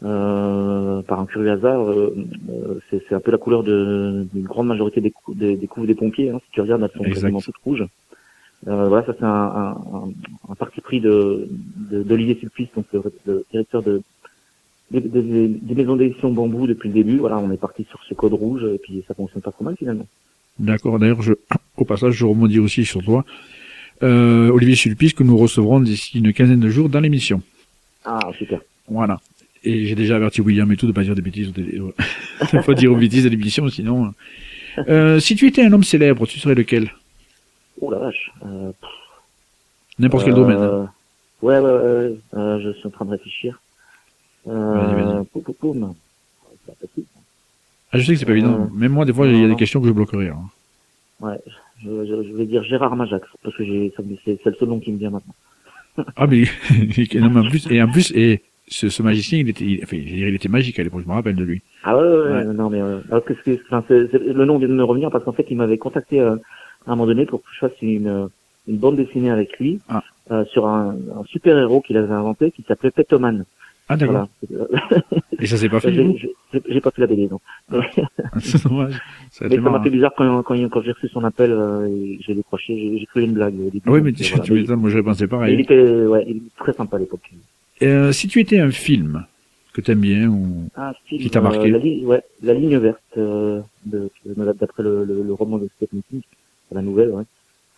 euh, 0.04 1.00
par 1.02 1.20
un 1.20 1.26
curieux 1.26 1.50
hasard, 1.50 1.82
euh, 1.88 2.14
euh, 2.50 2.80
c'est 2.90 3.14
un 3.14 3.20
peu 3.20 3.30
la 3.30 3.38
couleur 3.38 3.62
de- 3.62 4.26
d'une 4.34 4.44
grande 4.44 4.66
majorité 4.66 5.00
des, 5.00 5.10
cou- 5.12 5.34
des, 5.34 5.56
des 5.56 5.66
couves 5.68 5.86
des 5.86 5.94
pompiers. 5.94 6.30
Hein. 6.30 6.40
Si 6.44 6.50
tu 6.52 6.60
regardes, 6.60 6.82
elles 6.82 6.90
sont 6.98 7.04
quasiment 7.04 7.40
toutes 7.40 7.56
rouges. 7.64 7.84
Euh, 8.68 8.88
voilà, 8.88 9.04
ça 9.06 9.14
c'est 9.18 9.24
un, 9.24 9.28
un, 9.28 9.76
un, 10.48 10.54
parti 10.54 10.80
pris 10.80 11.00
de 11.00 11.48
de- 11.90 12.02
d'Olivier 12.02 12.36
Sulpice, 12.40 12.68
donc 12.76 12.86
le, 12.92 13.02
le 13.26 13.44
directeur 13.50 13.82
de 13.82 14.02
des, 15.00 15.22
des- 15.22 15.48
des 15.48 15.74
maisons 15.74 15.96
d'édition 15.96 16.30
bambou 16.30 16.66
depuis 16.66 16.88
le 16.88 16.94
début. 16.94 17.16
Voilà, 17.18 17.38
on 17.38 17.50
est 17.50 17.56
parti 17.56 17.84
sur 17.88 18.00
ce 18.08 18.14
code 18.14 18.32
rouge 18.34 18.62
et 18.64 18.78
puis 18.78 19.02
ça 19.08 19.14
fonctionne 19.14 19.42
pas 19.42 19.52
trop 19.52 19.64
mal 19.64 19.76
finalement. 19.78 20.06
D'accord. 20.58 20.98
D'ailleurs, 20.98 21.22
je, 21.22 21.32
au 21.76 21.84
passage, 21.84 22.14
je 22.14 22.24
rebondis 22.26 22.58
aussi 22.58 22.84
sur 22.84 23.02
toi. 23.02 23.24
Euh, 24.02 24.48
Olivier 24.50 24.74
Sulpice, 24.74 25.12
que 25.14 25.22
nous 25.22 25.36
recevrons 25.36 25.80
d'ici 25.80 26.18
une 26.18 26.32
quinzaine 26.32 26.60
de 26.60 26.68
jours 26.68 26.88
dans 26.88 27.00
l'émission. 27.00 27.40
Ah 28.04 28.18
super. 28.36 28.60
Voilà. 28.88 29.20
Et 29.64 29.86
j'ai 29.86 29.94
déjà 29.94 30.16
averti 30.16 30.40
William 30.40 30.70
et 30.72 30.76
tout 30.76 30.88
de 30.88 30.92
pas 30.92 31.04
dire 31.04 31.14
des 31.14 31.22
bêtises, 31.22 31.52
de 31.54 31.92
pas 32.66 32.74
dire 32.74 32.92
aux 32.92 32.96
bêtises 32.96 33.22
de 33.24 33.28
l'émission, 33.28 33.68
sinon. 33.68 34.12
Euh, 34.88 35.20
si 35.20 35.36
tu 35.36 35.46
étais 35.46 35.62
un 35.64 35.72
homme 35.72 35.84
célèbre, 35.84 36.26
tu 36.26 36.40
serais 36.40 36.56
lequel? 36.56 36.90
Oh 37.80 37.90
la 37.90 37.98
vache. 37.98 38.32
Euh, 38.44 38.72
N'importe 40.00 40.24
quel 40.24 40.32
Euh, 40.32 40.36
domaine. 40.36 40.58
hein. 40.58 40.90
Ouais, 41.42 41.58
ouais, 41.58 41.70
ouais, 41.70 41.70
ouais. 41.70 42.16
Euh, 42.34 42.60
je 42.60 42.72
suis 42.78 42.86
en 42.88 42.90
train 42.90 43.04
de 43.04 43.10
réfléchir. 43.12 43.60
Euh, 44.48 45.22
pas 45.34 46.72
facile. 46.80 47.04
Ah, 47.92 47.98
je 47.98 48.04
sais 48.06 48.12
que 48.14 48.18
c'est 48.18 48.24
pas 48.26 48.32
évident. 48.32 48.54
euh, 48.62 48.66
Même 48.74 48.92
moi, 48.92 49.04
des 49.04 49.12
fois, 49.12 49.26
il 49.26 49.40
y 49.40 49.44
a 49.44 49.48
des 49.48 49.56
questions 49.56 49.80
que 49.80 49.86
je 49.86 49.92
bloquerai. 49.92 50.28
hein. 50.28 50.40
Ouais, 51.20 51.38
je, 51.82 51.88
je, 52.06 52.22
je 52.28 52.32
vais 52.34 52.46
dire 52.46 52.64
Gérard 52.64 52.96
Majax, 52.96 53.26
parce 53.42 53.54
que 53.56 53.62
c'est 54.24 54.44
le 54.44 54.54
seul 54.54 54.68
nom 54.68 54.80
qui 54.80 54.92
me 54.92 54.98
vient 54.98 55.10
maintenant. 55.10 55.34
Ah, 56.16 56.26
mais, 56.26 56.44
non, 57.20 57.30
mais 57.30 57.40
en 57.40 57.50
plus, 57.50 57.66
et 57.70 57.82
en 57.82 57.88
plus, 57.90 58.10
et 58.16 58.42
ce, 58.66 58.88
ce 58.88 59.02
magicien, 59.02 59.38
il 59.40 59.48
était, 59.50 59.64
il, 59.64 59.80
enfin, 59.84 59.96
il 59.96 60.34
était 60.34 60.48
magique 60.48 60.78
à 60.78 60.82
l'époque, 60.82 61.02
je 61.04 61.08
me 61.08 61.12
rappelle 61.14 61.36
de 61.36 61.44
lui. 61.44 61.60
Ah 61.84 61.96
ouais, 61.96 62.02
ouais, 62.02 62.30
ouais, 62.32 62.44
non, 62.46 62.70
mais, 62.70 62.80
euh, 62.80 63.00
alors 63.10 63.24
que 63.24 63.34
c'est, 63.44 63.60
enfin, 63.70 63.84
le 63.90 64.44
nom 64.46 64.56
vient 64.58 64.68
de 64.68 64.72
me 64.74 64.82
revenir 64.84 65.10
parce 65.10 65.22
qu'en 65.24 65.32
fait, 65.32 65.46
il 65.50 65.56
m'avait 65.58 65.76
contacté 65.78 66.18
euh, 66.20 66.36
à 66.86 66.92
un 66.92 66.96
moment 66.96 67.06
donné 67.06 67.26
pour 67.26 67.40
que 67.42 67.48
je 67.52 67.58
fasse 67.58 67.82
une, 67.82 68.28
une 68.66 68.76
bande 68.78 68.96
dessinée 68.96 69.30
avec 69.30 69.58
lui, 69.58 69.80
Ah. 69.90 70.02
euh, 70.30 70.44
sur 70.46 70.66
un, 70.66 70.96
un 71.14 71.24
super 71.26 71.58
héros 71.58 71.82
qu'il 71.82 71.98
avait 71.98 72.12
inventé 72.14 72.50
qui 72.52 72.62
s'appelait 72.66 72.90
Petoman. 72.90 73.44
Ah, 73.92 73.96
d'accord. 73.96 74.28
Voilà. 74.48 74.68
Et 75.40 75.46
ça 75.46 75.56
s'est 75.56 75.68
pas 75.68 75.80
fait, 75.80 75.92
J'ai, 75.92 76.80
pas 76.80 76.90
fait 76.90 77.06
la 77.06 77.16
non. 77.28 77.40
C'est 78.40 78.62
dommage. 78.64 79.00
Ça 79.30 79.46
Mais 79.48 79.56
ça 79.56 79.62
m'a 79.62 79.82
fait 79.82 79.90
bizarre 79.90 80.12
quand, 80.16 80.42
quand, 80.42 80.68
quand 80.68 80.82
j'ai 80.82 80.92
reçu 80.92 81.08
son 81.08 81.24
appel, 81.24 81.52
euh, 81.52 82.16
j'ai 82.20 82.34
décroché, 82.34 82.98
j'ai, 82.98 83.06
cru 83.06 83.22
une 83.22 83.32
blague 83.32 83.54
début. 83.54 83.82
Ah 83.86 83.90
Oui, 83.90 84.00
mais 84.02 84.12
tu, 84.12 84.22
euh, 84.22 84.26
voilà. 84.30 84.44
tu 84.44 84.52
m'étonnes, 84.52 84.80
moi 84.80 84.90
j'aurais 84.90 85.02
pensé 85.02 85.24
il 85.24 85.28
pareil. 85.28 85.60
était, 85.60 86.06
ouais, 86.06 86.24
il 86.28 86.36
était 86.38 86.56
très 86.56 86.72
sympa 86.72 86.96
à 86.96 87.00
l'époque. 87.00 87.30
Euh, 87.82 88.12
si 88.12 88.28
tu 88.28 88.40
étais 88.40 88.60
un 88.60 88.70
film 88.70 89.26
que 89.72 89.80
t'aimes 89.80 90.00
bien, 90.00 90.28
ou... 90.28 90.68
Film, 91.06 91.22
Qui 91.22 91.30
t'a 91.30 91.40
marqué 91.40 91.68
euh, 91.68 91.72
la, 91.72 91.78
ligne, 91.78 92.06
ouais, 92.06 92.22
la 92.42 92.54
ligne 92.54 92.78
verte, 92.78 93.00
euh, 93.16 93.60
d'après 93.86 94.82
le, 94.82 95.04
le, 95.04 95.22
le 95.22 95.32
roman 95.32 95.58
de 95.58 95.68
Stephen 95.76 96.02
King, 96.08 96.20
la 96.70 96.82
nouvelle, 96.82 97.10
ouais. 97.10 97.24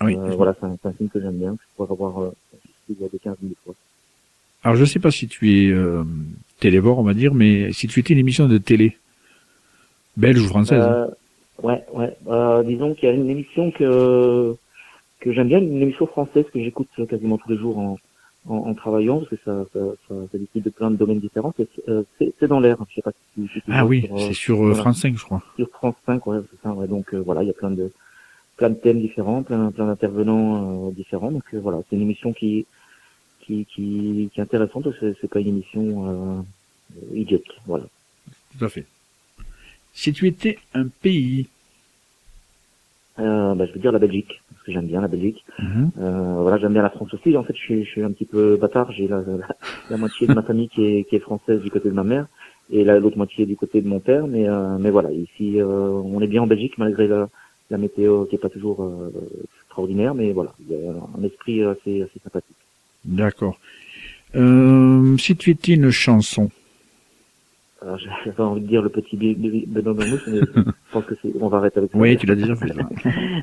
Ah 0.01 0.07
oui. 0.07 0.17
Voilà, 0.37 0.55
c'est 0.59 0.67
un, 0.67 0.93
film 0.93 1.09
que 1.09 1.21
j'aime 1.21 1.39
bien, 1.39 1.53
que 1.53 1.63
je 1.63 1.85
pourrais 1.85 2.25
euh, 2.25 2.31
il 2.89 3.01
y 3.01 3.05
a 3.05 3.09
des 3.09 3.19
15 3.19 3.37
000 3.41 3.55
fois. 3.65 3.75
Alors 4.65 4.77
je 4.77 4.85
sais 4.85 4.99
pas 4.99 5.11
si 5.11 5.29
tu 5.29 5.53
es 5.53 5.71
euh, 5.71 6.03
télévore, 6.59 6.99
on 6.99 7.03
va 7.03 7.15
dire, 7.15 7.35
mais 7.35 7.73
si 7.73 7.87
tu 7.87 8.01
étais 8.01 8.15
une 8.15 8.21
émission 8.21 8.49
de 8.49 8.59
télé, 8.59 8.97
belge 10.17 10.41
ou 10.41 10.47
française, 10.47 10.81
hein. 10.83 11.09
Euh, 11.63 11.67
ouais, 11.67 11.85
ouais, 11.93 12.17
euh, 12.29 12.63
disons 12.63 12.95
qu'il 12.95 13.09
y 13.09 13.13
a 13.13 13.15
une 13.15 13.29
émission 13.29 13.71
que, 13.71 14.57
que 15.21 15.33
j'aime 15.33 15.49
bien, 15.49 15.59
une 15.59 15.83
émission 15.83 16.07
française 16.07 16.47
que 16.53 16.63
j'écoute 16.63 16.89
quasiment 17.09 17.37
tous 17.37 17.51
les 17.51 17.59
jours 17.59 17.79
en, 17.79 17.99
en, 18.49 18.57
en 18.57 18.75
travaillant, 18.75 19.19
parce 19.19 19.31
que 19.31 19.37
ça, 19.45 19.65
ça, 19.75 19.81
ça, 20.09 20.39
de 20.39 20.71
plein 20.71 20.91
de 20.91 20.97
domaines 20.97 21.21
différents, 21.21 21.53
c'est, 21.57 21.69
euh, 21.89 22.03
c'est, 22.19 22.33
c'est 22.41 22.49
dans 22.49 22.61
l'air, 22.61 22.79
je 22.89 22.95
sais 22.95 23.03
pas 23.03 23.13
si, 23.35 23.47
ah 23.69 23.85
oui, 23.85 24.09
euh, 24.11 24.17
c'est 24.19 24.33
sur. 24.33 24.75
France 24.77 25.01
5, 25.01 25.17
je 25.17 25.25
crois. 25.25 25.43
sur 25.57 25.69
France 25.71 25.97
5, 26.07 26.27
ouais, 26.27 26.39
c'est 26.51 26.63
ça, 26.67 26.73
ouais. 26.73 26.89
Donc 26.89 27.13
euh, 27.13 27.19
voilà, 27.19 27.43
il 27.43 27.49
y 27.49 27.51
a 27.51 27.55
plein 27.55 27.71
de 27.71 27.91
plein 28.57 28.71
de 28.71 28.77
thèmes 28.77 29.01
différents, 29.01 29.43
plein 29.43 29.71
plein 29.73 29.87
d'intervenants 29.87 30.89
euh, 30.89 30.91
différents. 30.93 31.33
Donc 31.33 31.45
euh, 31.53 31.61
voilà, 31.61 31.81
c'est 31.89 31.97
une 31.97 32.03
émission 32.03 32.33
qui 32.33 32.67
qui 33.47 33.65
qui, 33.67 34.31
qui 34.33 34.41
est 34.41 34.43
intéressante. 34.43 34.89
C'est 35.01 35.15
c'est 35.21 35.29
pas 35.31 35.41
une 35.41 35.49
émission 35.49 35.85
euh, 36.09 37.15
idiote, 37.15 37.43
voilà. 37.67 37.85
Tout 38.59 38.65
à 38.65 38.69
fait. 38.69 38.87
Si 39.93 40.13
tu 40.13 40.27
étais 40.27 40.59
un 40.75 40.87
pays, 40.89 41.47
Euh, 43.21 43.55
bah, 43.55 43.65
je 43.67 43.73
veux 43.73 43.79
dire 43.79 43.93
la 43.93 44.01
Belgique, 44.01 44.43
parce 44.51 44.63
que 44.65 44.73
j'aime 44.73 44.89
bien 44.89 45.01
la 45.01 45.07
Belgique. 45.07 45.45
Mhm. 45.61 45.91
Euh, 45.99 46.37
voilà, 46.43 46.59
j'aime 46.59 46.73
bien 46.73 46.83
la 46.83 46.91
France 46.91 47.15
aussi. 47.15 47.37
En 47.37 47.45
fait, 47.45 47.55
je 47.55 47.61
suis, 47.67 47.85
je 47.85 47.91
suis 47.91 48.03
un 48.03 48.11
petit 48.11 48.25
peu 48.25 48.57
bâtard. 48.57 48.91
J'ai 48.91 49.07
la, 49.07 49.21
la, 49.21 49.47
la 49.91 49.97
moitié 49.97 50.27
de 50.27 50.35
ma 50.35 50.43
famille 50.43 50.69
qui 50.69 50.83
est, 50.85 51.05
qui 51.05 51.15
est 51.17 51.21
française 51.21 51.61
du 51.63 51.71
côté 51.71 51.89
de 51.91 51.95
ma 51.95 52.03
mère 52.03 52.27
et 52.73 52.83
la- 52.83 52.99
l'autre 52.99 53.17
moitié 53.17 53.47
du 53.47 53.55
côté 53.57 53.81
de 53.83 53.87
mon 53.89 54.01
père. 54.01 54.27
Mais, 54.27 54.49
euh, 54.49 54.79
mais 54.79 54.91
voilà, 54.91 55.13
ici, 55.13 55.59
on 55.63 56.21
est 56.23 56.27
bien 56.27 56.43
en 56.43 56.49
Belgique 56.49 56.77
malgré 56.77 57.07
la, 57.07 57.29
la 57.71 57.79
météo 57.79 58.25
qui 58.27 58.35
est 58.35 58.39
pas 58.47 58.51
toujours 58.51 58.79
extraordinaire. 59.63 60.13
Mais 60.17 60.33
voilà, 60.33 60.53
il 60.59 60.69
y 60.75 60.75
a 60.89 60.93
un 61.17 61.23
esprit 61.23 61.63
assez, 61.63 62.03
assez 62.03 62.19
sympathique. 62.25 62.57
D'accord. 63.05 63.59
Euh, 64.35 65.17
si 65.19 65.37
tu 65.37 65.51
étais 65.51 65.75
une 65.75 65.91
chanson, 65.91 66.51
Alors, 67.81 67.99
j'avais 68.25 68.41
envie 68.43 68.63
de 68.63 68.67
dire 68.67 68.83
le 68.83 68.89
petit 68.89 69.17
Benoît 69.17 69.95
Bermouche, 69.95 70.23
mais 70.27 70.39
je 70.41 70.63
pense 70.93 71.05
que 71.05 71.15
c'est, 71.23 71.31
on 71.41 71.49
va 71.49 71.59
arrêter 71.59 71.79
avec 71.79 71.93
ça. 71.93 71.99
oui, 71.99 72.17
tu 72.17 72.27
l'as 72.27 72.35
déjà 72.35 72.57
fait. 72.57 72.69
ça. 72.69 72.89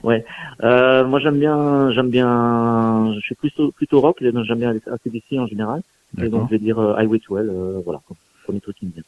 Euh, 0.64 1.06
moi, 1.08 1.20
j'aime 1.20 1.40
bien, 1.40 1.92
j'aime 1.92 2.10
bien, 2.10 3.14
je 3.16 3.20
suis 3.22 3.36
plutôt, 3.36 3.72
plutôt 3.72 4.02
rock, 4.02 4.18
j'aime 4.22 4.58
bien 4.58 4.72
ACDC 4.88 5.34
en 5.40 5.48
général. 5.48 5.82
Et 6.22 6.28
donc, 6.28 6.48
je 6.50 6.56
vais 6.56 6.60
dire 6.60 6.78
euh, 6.78 7.02
I 7.02 7.06
Wait 7.08 7.22
Well, 7.30 7.50
euh, 7.50 7.82
voilà, 7.86 8.02
premier 8.44 8.60
truc 8.60 8.76
qui 8.78 8.86
me 8.88 8.92
vient. 8.92 9.04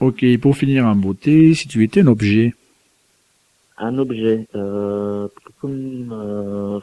Ok, 0.00 0.24
pour 0.40 0.56
finir 0.56 0.84
en 0.86 0.94
beauté, 0.94 1.54
si 1.54 1.66
tu 1.68 1.82
étais 1.82 2.02
un 2.02 2.08
objet, 2.08 2.54
Un 3.78 3.96
objet, 3.98 4.46
euh, 4.54 5.26
comme, 5.60 6.80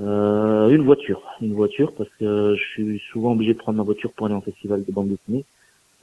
euh, 0.00 0.68
une 0.70 0.84
voiture, 0.84 1.22
une 1.40 1.54
voiture, 1.54 1.92
parce 1.94 2.10
que 2.18 2.54
je 2.56 2.64
suis 2.72 2.98
souvent 3.12 3.32
obligé 3.32 3.54
de 3.54 3.58
prendre 3.58 3.78
ma 3.78 3.84
voiture 3.84 4.12
pour 4.12 4.26
aller 4.26 4.34
en 4.34 4.40
festival 4.40 4.84
de 4.84 4.92
bande 4.92 5.08
dessinée. 5.08 5.44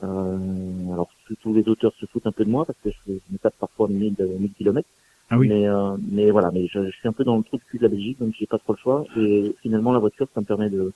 Euh, 0.04 0.94
alors, 0.94 1.10
tous- 1.42 1.54
les 1.54 1.68
auteurs 1.70 1.94
se 2.00 2.06
foutent 2.08 2.28
un 2.28 2.32
peu 2.32 2.44
de 2.46 2.50
moi, 2.50 2.66
parce 2.66 2.78
que 2.84 2.90
je, 2.90 3.14
je 3.14 3.34
me 3.34 3.38
tape 3.38 3.56
parfois 3.60 3.88
1000, 3.88 4.16
1000 4.40 4.52
kilomètres. 4.54 4.90
Ah 5.30 5.38
oui. 5.38 5.48
Mais, 5.48 5.68
euh, 5.68 5.96
mais 6.12 6.32
voilà, 6.32 6.52
mais 6.52 6.68
je, 6.68 6.86
je 6.86 6.92
suis 6.98 7.08
un 7.08 7.14
peu 7.14 7.24
dans 7.24 7.38
le 7.38 7.44
trou 7.44 7.58
de 7.58 7.64
cul 7.64 7.78
de 7.78 7.84
la 7.84 7.90
Belgique, 7.90 8.20
donc 8.20 8.34
j'ai 8.38 8.46
pas 8.48 8.60
trop 8.60 8.74
le 8.74 8.80
choix. 8.80 9.06
Et 9.18 9.56
finalement, 9.62 9.94
la 9.94 10.00
voiture, 10.00 10.28
ça 10.34 10.42
me 10.42 10.46
permet 10.46 10.70
de, 10.70 10.92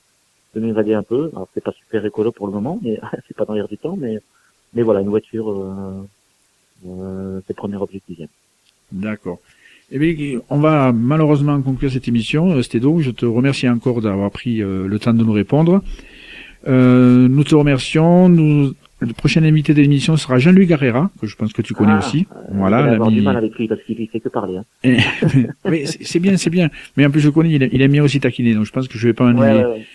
de 0.55 0.59
m'évader 0.59 0.93
un 0.93 1.03
peu. 1.03 1.29
Alors, 1.33 1.47
c'est 1.53 1.63
pas 1.63 1.71
super 1.73 2.05
écolo 2.05 2.31
pour 2.31 2.47
le 2.47 2.53
moment, 2.53 2.79
mais 2.81 2.99
c'est 3.27 3.37
pas 3.37 3.45
dans 3.45 3.53
l'air 3.53 3.67
du 3.67 3.77
temps, 3.77 3.95
mais, 3.95 4.19
mais 4.73 4.83
voilà, 4.83 5.01
une 5.01 5.09
voiture, 5.09 5.49
euh, 5.49 6.03
euh, 6.87 7.41
c'est 7.47 7.53
le 7.53 7.55
premier 7.55 7.77
vient. 8.09 8.27
D'accord. 8.91 9.39
Eh 9.89 9.99
bien, 9.99 10.39
on 10.49 10.59
va 10.59 10.91
malheureusement 10.91 11.61
conclure 11.61 11.91
cette 11.91 12.07
émission. 12.09 12.61
Stédo, 12.61 12.99
je 12.99 13.11
te 13.11 13.25
remercie 13.25 13.69
encore 13.69 14.01
d'avoir 14.01 14.31
pris 14.31 14.61
euh, 14.61 14.85
le 14.87 14.99
temps 14.99 15.13
de 15.13 15.23
nous 15.23 15.31
répondre. 15.31 15.81
Euh, 16.67 17.29
nous 17.29 17.43
te 17.45 17.55
remercions. 17.55 18.27
Nous, 18.27 18.73
le 18.99 19.13
prochain 19.13 19.43
invité 19.43 19.73
de 19.73 19.81
l'émission 19.81 20.17
sera 20.17 20.39
Jean-Luc 20.39 20.67
Garrera, 20.67 21.09
que 21.21 21.27
je 21.27 21.37
pense 21.37 21.53
que 21.53 21.61
tu 21.61 21.73
connais 21.73 21.93
Ah, 21.93 21.99
aussi. 21.99 22.27
Euh, 22.35 22.39
Voilà, 22.55 22.97
l'ami- 22.97 23.13
du 23.15 23.21
mal 23.21 23.37
avec 23.37 23.55
lui 23.55 23.69
parce 23.69 23.81
qu'il 23.83 23.95
fait 24.09 24.19
que 24.19 24.27
parler. 24.27 24.57
Hein. 24.83 24.97
Mais 25.69 25.85
c'est 25.85 26.19
bien, 26.19 26.35
c'est 26.35 26.49
bien. 26.49 26.69
Mais 26.97 27.05
en 27.05 27.09
plus, 27.09 27.21
je 27.21 27.29
connais, 27.29 27.51
il 27.53 27.63
aime, 27.63 27.69
il 27.71 27.81
aime 27.81 27.91
bien 27.91 28.03
aussi 28.03 28.19
taquiner, 28.19 28.55
donc 28.55 28.65
je 28.65 28.71
pense 28.73 28.89
que 28.89 28.97
je 28.97 29.07
vais 29.07 29.13
pas 29.13 29.31
Ouais, 29.31 29.39
ouais, 29.53 29.65
ouais. 29.65 29.85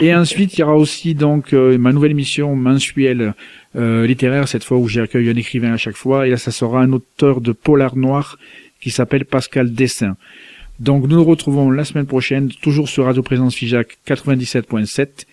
Et 0.00 0.14
ensuite, 0.14 0.54
il 0.54 0.60
y 0.60 0.62
aura 0.64 0.76
aussi 0.76 1.14
donc 1.14 1.52
euh, 1.54 1.78
ma 1.78 1.92
nouvelle 1.92 2.10
émission 2.10 2.54
mensuelle 2.56 3.32
euh, 3.76 4.06
littéraire, 4.06 4.46
cette 4.48 4.64
fois 4.64 4.76
où 4.76 4.88
j'accueille 4.88 5.30
un 5.30 5.36
écrivain 5.36 5.72
à 5.72 5.76
chaque 5.78 5.96
fois. 5.96 6.26
Et 6.26 6.30
là, 6.30 6.36
ça 6.36 6.50
sera 6.50 6.82
un 6.82 6.92
auteur 6.92 7.40
de 7.40 7.52
polar 7.52 7.96
noir 7.96 8.36
qui 8.86 8.92
s'appelle 8.92 9.24
Pascal 9.24 9.72
Dessin. 9.72 10.16
Donc, 10.78 11.08
nous 11.08 11.16
nous 11.16 11.24
retrouvons 11.24 11.72
la 11.72 11.84
semaine 11.84 12.06
prochaine, 12.06 12.50
toujours 12.62 12.88
sur 12.88 13.06
Radio 13.06 13.20
Présence 13.20 13.56
Figeac 13.56 13.98
97.7. 14.06 15.26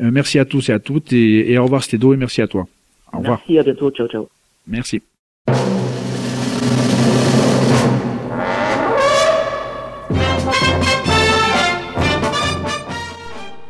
Euh, 0.00 0.10
merci 0.10 0.40
à 0.40 0.44
tous 0.44 0.68
et 0.68 0.72
à 0.72 0.80
toutes, 0.80 1.12
et, 1.12 1.52
et 1.52 1.58
au 1.58 1.62
revoir 1.62 1.84
Stédo, 1.84 2.12
et 2.12 2.16
merci 2.16 2.42
à 2.42 2.48
toi. 2.48 2.66
Au 3.12 3.18
revoir. 3.18 3.38
Merci, 3.46 3.56
à 3.60 3.62
bientôt. 3.62 3.92
Ciao, 3.92 4.08
ciao. 4.08 4.28
Merci. 4.66 5.00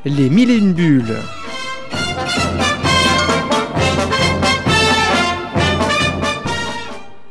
Les 0.06 0.30
mille 0.30 0.50
et 0.50 0.56
une 0.56 0.72
bulles. 0.72 1.18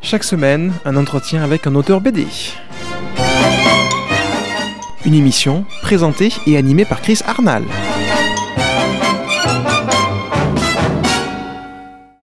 Chaque 0.09 0.23
semaine, 0.23 0.71
un 0.85 0.95
entretien 0.95 1.43
avec 1.43 1.67
un 1.67 1.75
auteur 1.75 1.99
BD. 1.99 2.27
Une 5.05 5.13
émission 5.13 5.65
présentée 5.81 6.31
et 6.45 6.55
animée 6.55 6.85
par 6.85 7.01
Chris 7.01 7.19
Arnal. 7.27 7.65